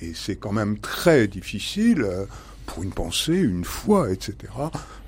[0.00, 2.02] Et c'est quand même très difficile.
[2.02, 2.24] Euh,
[2.66, 4.52] pour une pensée, une foi, etc.,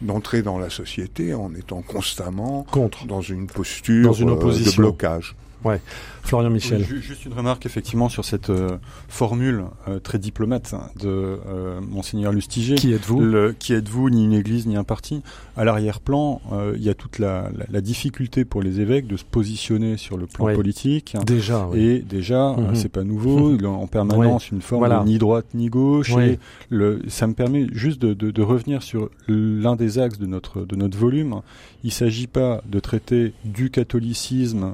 [0.01, 4.71] d'entrer dans la société en étant constamment contre dans une posture dans une opposition.
[4.71, 5.37] de blocage.
[5.67, 5.81] Ouais.
[6.27, 6.85] Florian Michel.
[6.91, 12.33] Oui, juste une remarque effectivement sur cette euh, formule euh, très diplomate de euh, monseigneur
[12.33, 12.75] Lustiger.
[12.75, 13.23] Qui êtes-vous?
[13.59, 15.23] Qui êtes-vous Ni une église ni un parti?
[15.57, 16.41] À l'arrière-plan,
[16.75, 20.19] il y a toute la, la, la, difficulté pour les évêques de se positionner sur
[20.19, 20.55] le plan ouais.
[20.55, 21.17] politique.
[21.25, 21.67] Déjà.
[21.71, 21.81] Oui.
[21.81, 22.75] Et déjà, mm -hmm.
[22.75, 23.57] c'est pas nouveau.
[23.67, 25.01] A en permanence une forme voilà.
[25.01, 26.11] de ni droite ni gauche.
[26.19, 26.39] Et
[26.71, 30.65] le, ça me permet juste de, de, de revenir sur l'un des axes de notre
[30.71, 31.41] de notre volume.
[31.85, 34.67] Il s'agit pas de traiter du catholicisme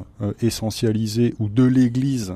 [1.39, 2.35] ou de l'Église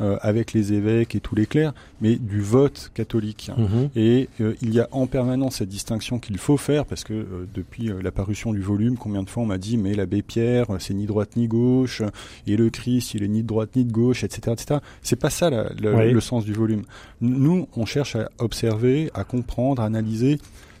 [0.00, 3.50] euh, avec les évêques et tous les clercs, mais du vote catholique.
[3.58, 3.88] -hmm.
[3.96, 7.46] Et euh, il y a en permanence cette distinction qu'il faut faire, parce que euh,
[7.52, 10.94] depuis la parution du volume, combien de fois on m'a dit, mais l'abbé Pierre, c'est
[10.94, 12.02] ni droite ni gauche,
[12.46, 14.52] et le Christ, il est ni de droite ni de gauche, etc.
[14.52, 14.80] etc.
[15.02, 16.12] C'est pas ça la, la, oui.
[16.12, 16.84] le sens du volume.
[17.20, 20.38] Nous, on cherche à observer, à comprendre, à analyser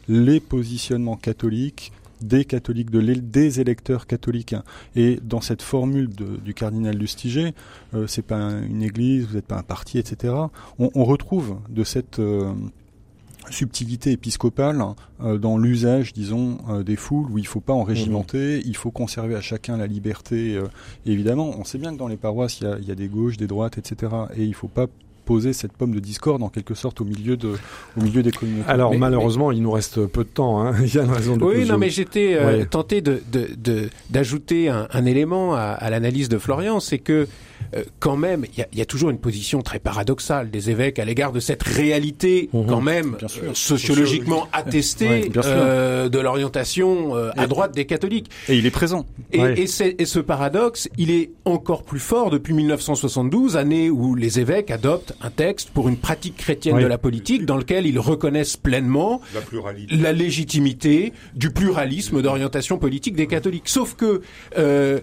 [0.08, 1.90] les positionnements catholiques
[2.20, 4.54] des catholiques, de des électeurs catholiques.
[4.96, 7.54] Et dans cette formule de, du cardinal Lustiger,
[7.94, 10.34] euh, c'est pas un, une église, vous n'êtes pas un parti, etc.
[10.78, 12.52] On, on retrouve de cette euh,
[13.50, 14.82] subtilité épiscopale
[15.22, 18.62] euh, dans l'usage, disons, euh, des foules, où il ne faut pas en régimenter, mmh.
[18.66, 20.56] il faut conserver à chacun la liberté.
[20.56, 20.68] Euh,
[21.06, 23.46] évidemment, on sait bien que dans les paroisses, il y, y, a des gauches, des
[23.46, 24.12] droites, etc.
[24.36, 24.86] Et il ne faut pas
[25.28, 27.50] poser cette pomme de discorde en quelque sorte au milieu de
[27.98, 28.66] au milieu des communautés.
[28.66, 29.56] Alors mais, malheureusement, mais...
[29.56, 30.62] il nous reste peu de temps.
[30.62, 30.74] Hein.
[30.82, 32.64] il y a une raison de Oui, non, mais j'étais euh, ouais.
[32.64, 33.20] tenté de
[34.08, 37.28] d'ajouter de, de, un, un, élément à, à l'analyse de Florian, c'est que
[37.74, 40.98] euh, quand même, il y a, y a, toujours une position très paradoxale des évêques
[40.98, 42.66] à l'égard de cette réalité mmh.
[42.66, 48.30] quand même euh, sociologiquement attestée euh, de l'orientation euh, à droite des catholiques.
[48.48, 49.06] Et il est présent.
[49.32, 54.40] Et, et, et, ce paradoxe, il est encore plus fort depuis 1972, année où les
[54.40, 58.56] évêques adoptent un texte pour une pratique chrétienne de la politique dans lequel ils reconnaissent
[58.56, 59.40] pleinement la,
[59.90, 63.68] la légitimité du pluralisme d'orientation politique des catholiques.
[63.68, 64.22] Sauf que
[64.56, 65.00] euh,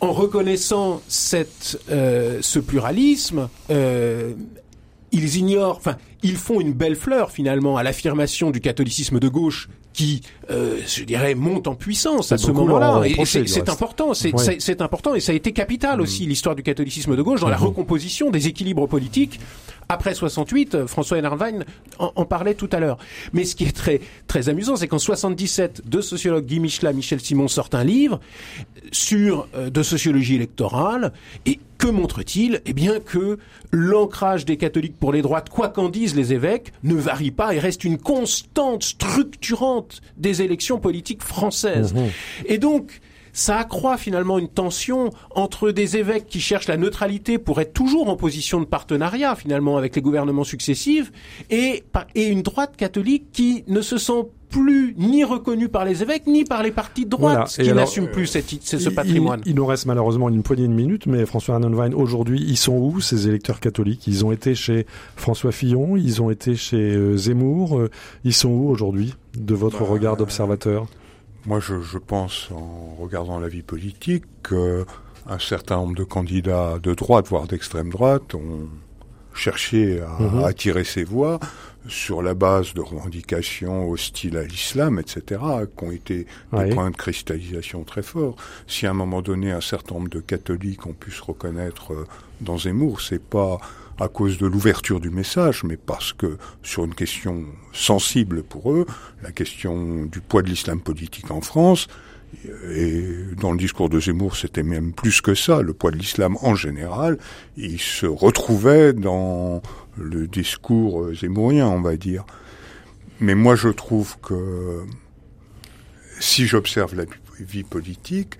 [0.00, 4.32] en reconnaissant cette, euh, ce pluralisme, euh,
[5.12, 9.68] ils ignorent, enfin, ils font une belle fleur finalement à l'affirmation du catholicisme de gauche
[9.92, 13.02] qui, euh, je dirais, monte en puissance à ce moment-là.
[13.24, 16.02] C'est important, c'est important, et ça a été capital mm.
[16.02, 17.64] aussi l'histoire du catholicisme de gauche dans la mm-hmm.
[17.64, 19.40] recomposition des équilibres politiques
[19.88, 21.64] après 68, euh, François Hennarwein
[21.98, 22.96] en, en, parlait tout à l'heure.
[23.32, 27.20] Mais ce qui est très très amusant, c'est qu'en 77, deux sociologues, Guy Michelat, Michel
[27.20, 28.20] Simon, sortent un livre
[28.92, 31.12] sur euh, de sociologie électorale
[31.44, 32.60] et que montre-t-il?
[32.66, 33.38] Eh bien que
[33.72, 37.58] l'ancrage des catholiques pour les droites, quoi qu'en disent les évêques, ne varie pas et
[37.58, 41.94] reste une constante structurante des élections politiques françaises.
[41.94, 41.98] Mmh.
[42.46, 43.00] Et donc,
[43.32, 48.08] ça accroît finalement une tension entre des évêques qui cherchent la neutralité pour être toujours
[48.08, 51.12] en position de partenariat finalement avec les gouvernements successifs
[51.50, 56.26] et, et une droite catholique qui ne se sent plus ni reconnue par les évêques
[56.26, 59.40] ni par les partis de droite qui n'assument plus cette, ce patrimoine.
[59.46, 63.00] Il, nous reste malheureusement une poignée de minutes, mais François Arnonwein, aujourd'hui, ils sont où
[63.00, 64.06] ces électeurs catholiques?
[64.06, 67.90] Ils ont été chez François Fillon, ils ont été chez euh, Zemmour, euh,
[68.24, 70.86] ils sont où aujourd'hui de votre bah, regard d'observateur?
[71.46, 76.94] Moi, je, je, pense, en regardant la vie politique, qu'un certain nombre de candidats de
[76.94, 78.68] droite, voire d'extrême droite, ont
[79.34, 80.44] cherché à mhm.
[80.44, 81.38] attirer ses voix
[81.88, 85.40] sur la base de revendications hostiles à l'islam, etc.,
[85.76, 88.36] qui ont été des points de cristallisation très forts.
[88.66, 92.06] Si à un moment donné, un certain nombre de catholiques ont pu se reconnaître euh,
[92.40, 93.58] dans Zemmour, c'est pas
[94.00, 98.86] à cause de l'ouverture du message, mais parce que sur une question sensible pour eux,
[99.22, 101.86] la question du poids de l'islam politique en France,
[102.70, 103.04] et
[103.40, 106.54] dans le discours de Zemmour, c'était même plus que ça, le poids de l'islam en
[106.54, 107.18] général,
[107.56, 109.62] il se retrouvait dans
[109.98, 112.24] le discours zémourien, on va dire.
[113.20, 114.84] Mais moi, je trouve que
[116.20, 117.04] si j'observe la
[117.40, 118.38] vie politique,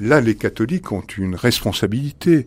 [0.00, 2.46] là, les catholiques ont une responsabilité.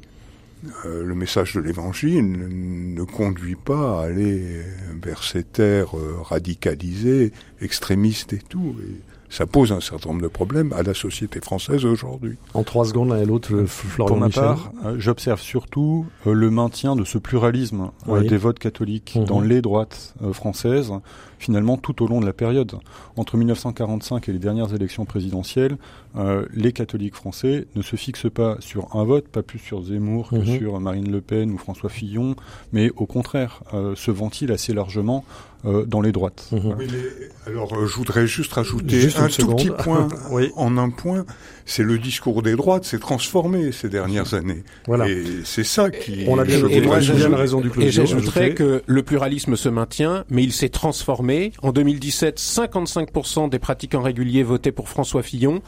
[0.85, 4.61] Euh, le message de l'Évangile ne, conduit pas à aller
[5.01, 7.31] vers ces terres euh, radicalisées,
[7.61, 8.75] extrémistes et tout.
[9.31, 12.37] Ça pose un certain nombre de problèmes à la société française aujourd'hui.
[12.53, 16.95] En trois secondes, l'un et l'autre, euh, Florian Pour ma part, j'observe surtout le maintien
[16.95, 19.25] de ce pluralisme des votes catholiques mhm.
[19.25, 20.91] dans les droites françaises,
[21.41, 22.73] finalement tout au long de la période.
[23.17, 25.77] Entre 1945 et les dernières élections présidentielles,
[26.17, 30.29] euh, les catholiques français ne se fixent pas sur un vote, pas plus sur Zemmour
[30.29, 30.57] que mhm.
[30.57, 32.35] sur Marine Le Pen ou François Fillon,
[32.73, 35.25] mais au contraire euh, se ventilent assez largement
[35.65, 36.47] euh, dans les droites.
[36.51, 36.75] Mhm.
[36.77, 36.87] Oui,
[37.45, 40.51] alors euh, je voudrais juste rajouter un tout petit point oui.
[40.55, 41.25] en un point,
[41.71, 44.63] c'est le discours des droites s'est transformé ces dernières années.
[44.87, 45.07] Voilà.
[45.07, 46.25] Et c'est ça qui.
[46.27, 50.25] On a bien, et, moi, bien raison du Et j'ajouterais que le pluralisme se maintient,
[50.29, 51.53] mais il s'est transformé.
[51.61, 55.61] En 2017, 55% des pratiquants réguliers votaient pour François Fillon.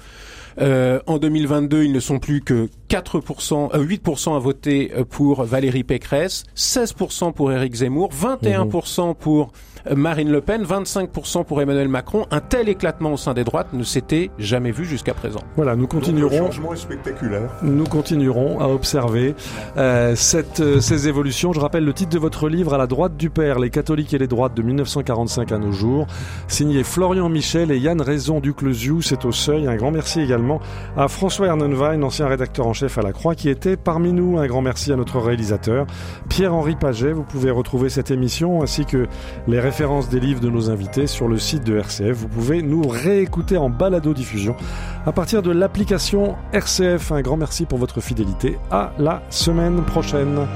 [0.61, 5.43] Euh, en 2022, ils ne sont plus que 4%, euh, 8% à voter euh, pour
[5.43, 9.51] Valérie Pécresse, 16% pour Éric Zemmour, 21% pour
[9.93, 12.25] Marine Le Pen, 25% pour Emmanuel Macron.
[12.31, 15.41] Un tel éclatement au sein des droites ne s'était jamais vu jusqu'à présent.
[15.55, 16.75] Voilà, nous continuerons.
[16.75, 17.49] spectaculaire.
[17.61, 19.35] Nous continuerons à observer
[19.77, 21.53] euh, cette, euh, ces évolutions.
[21.53, 24.17] Je rappelle le titre de votre livre, À la droite du père, les catholiques et
[24.17, 26.07] les droites de 1945 à nos jours,
[26.47, 29.01] signé Florian Michel et Yann Raison du Closiou.
[29.01, 29.67] C'est au seuil.
[29.67, 30.59] Un grand merci également
[30.97, 34.37] à François Ernenwein, ancien rédacteur en chef à la Croix, qui était parmi nous.
[34.37, 35.85] Un grand merci à notre réalisateur,
[36.29, 37.11] Pierre-Henri Paget.
[37.11, 39.07] Vous pouvez retrouver cette émission ainsi que
[39.47, 42.17] les référence des livres de nos invités sur le site de RCF.
[42.17, 44.55] Vous pouvez nous réécouter en balado-diffusion
[45.05, 47.11] à partir de l'application RCF.
[47.11, 48.57] Un grand merci pour votre fidélité.
[48.71, 50.47] À la semaine prochaine.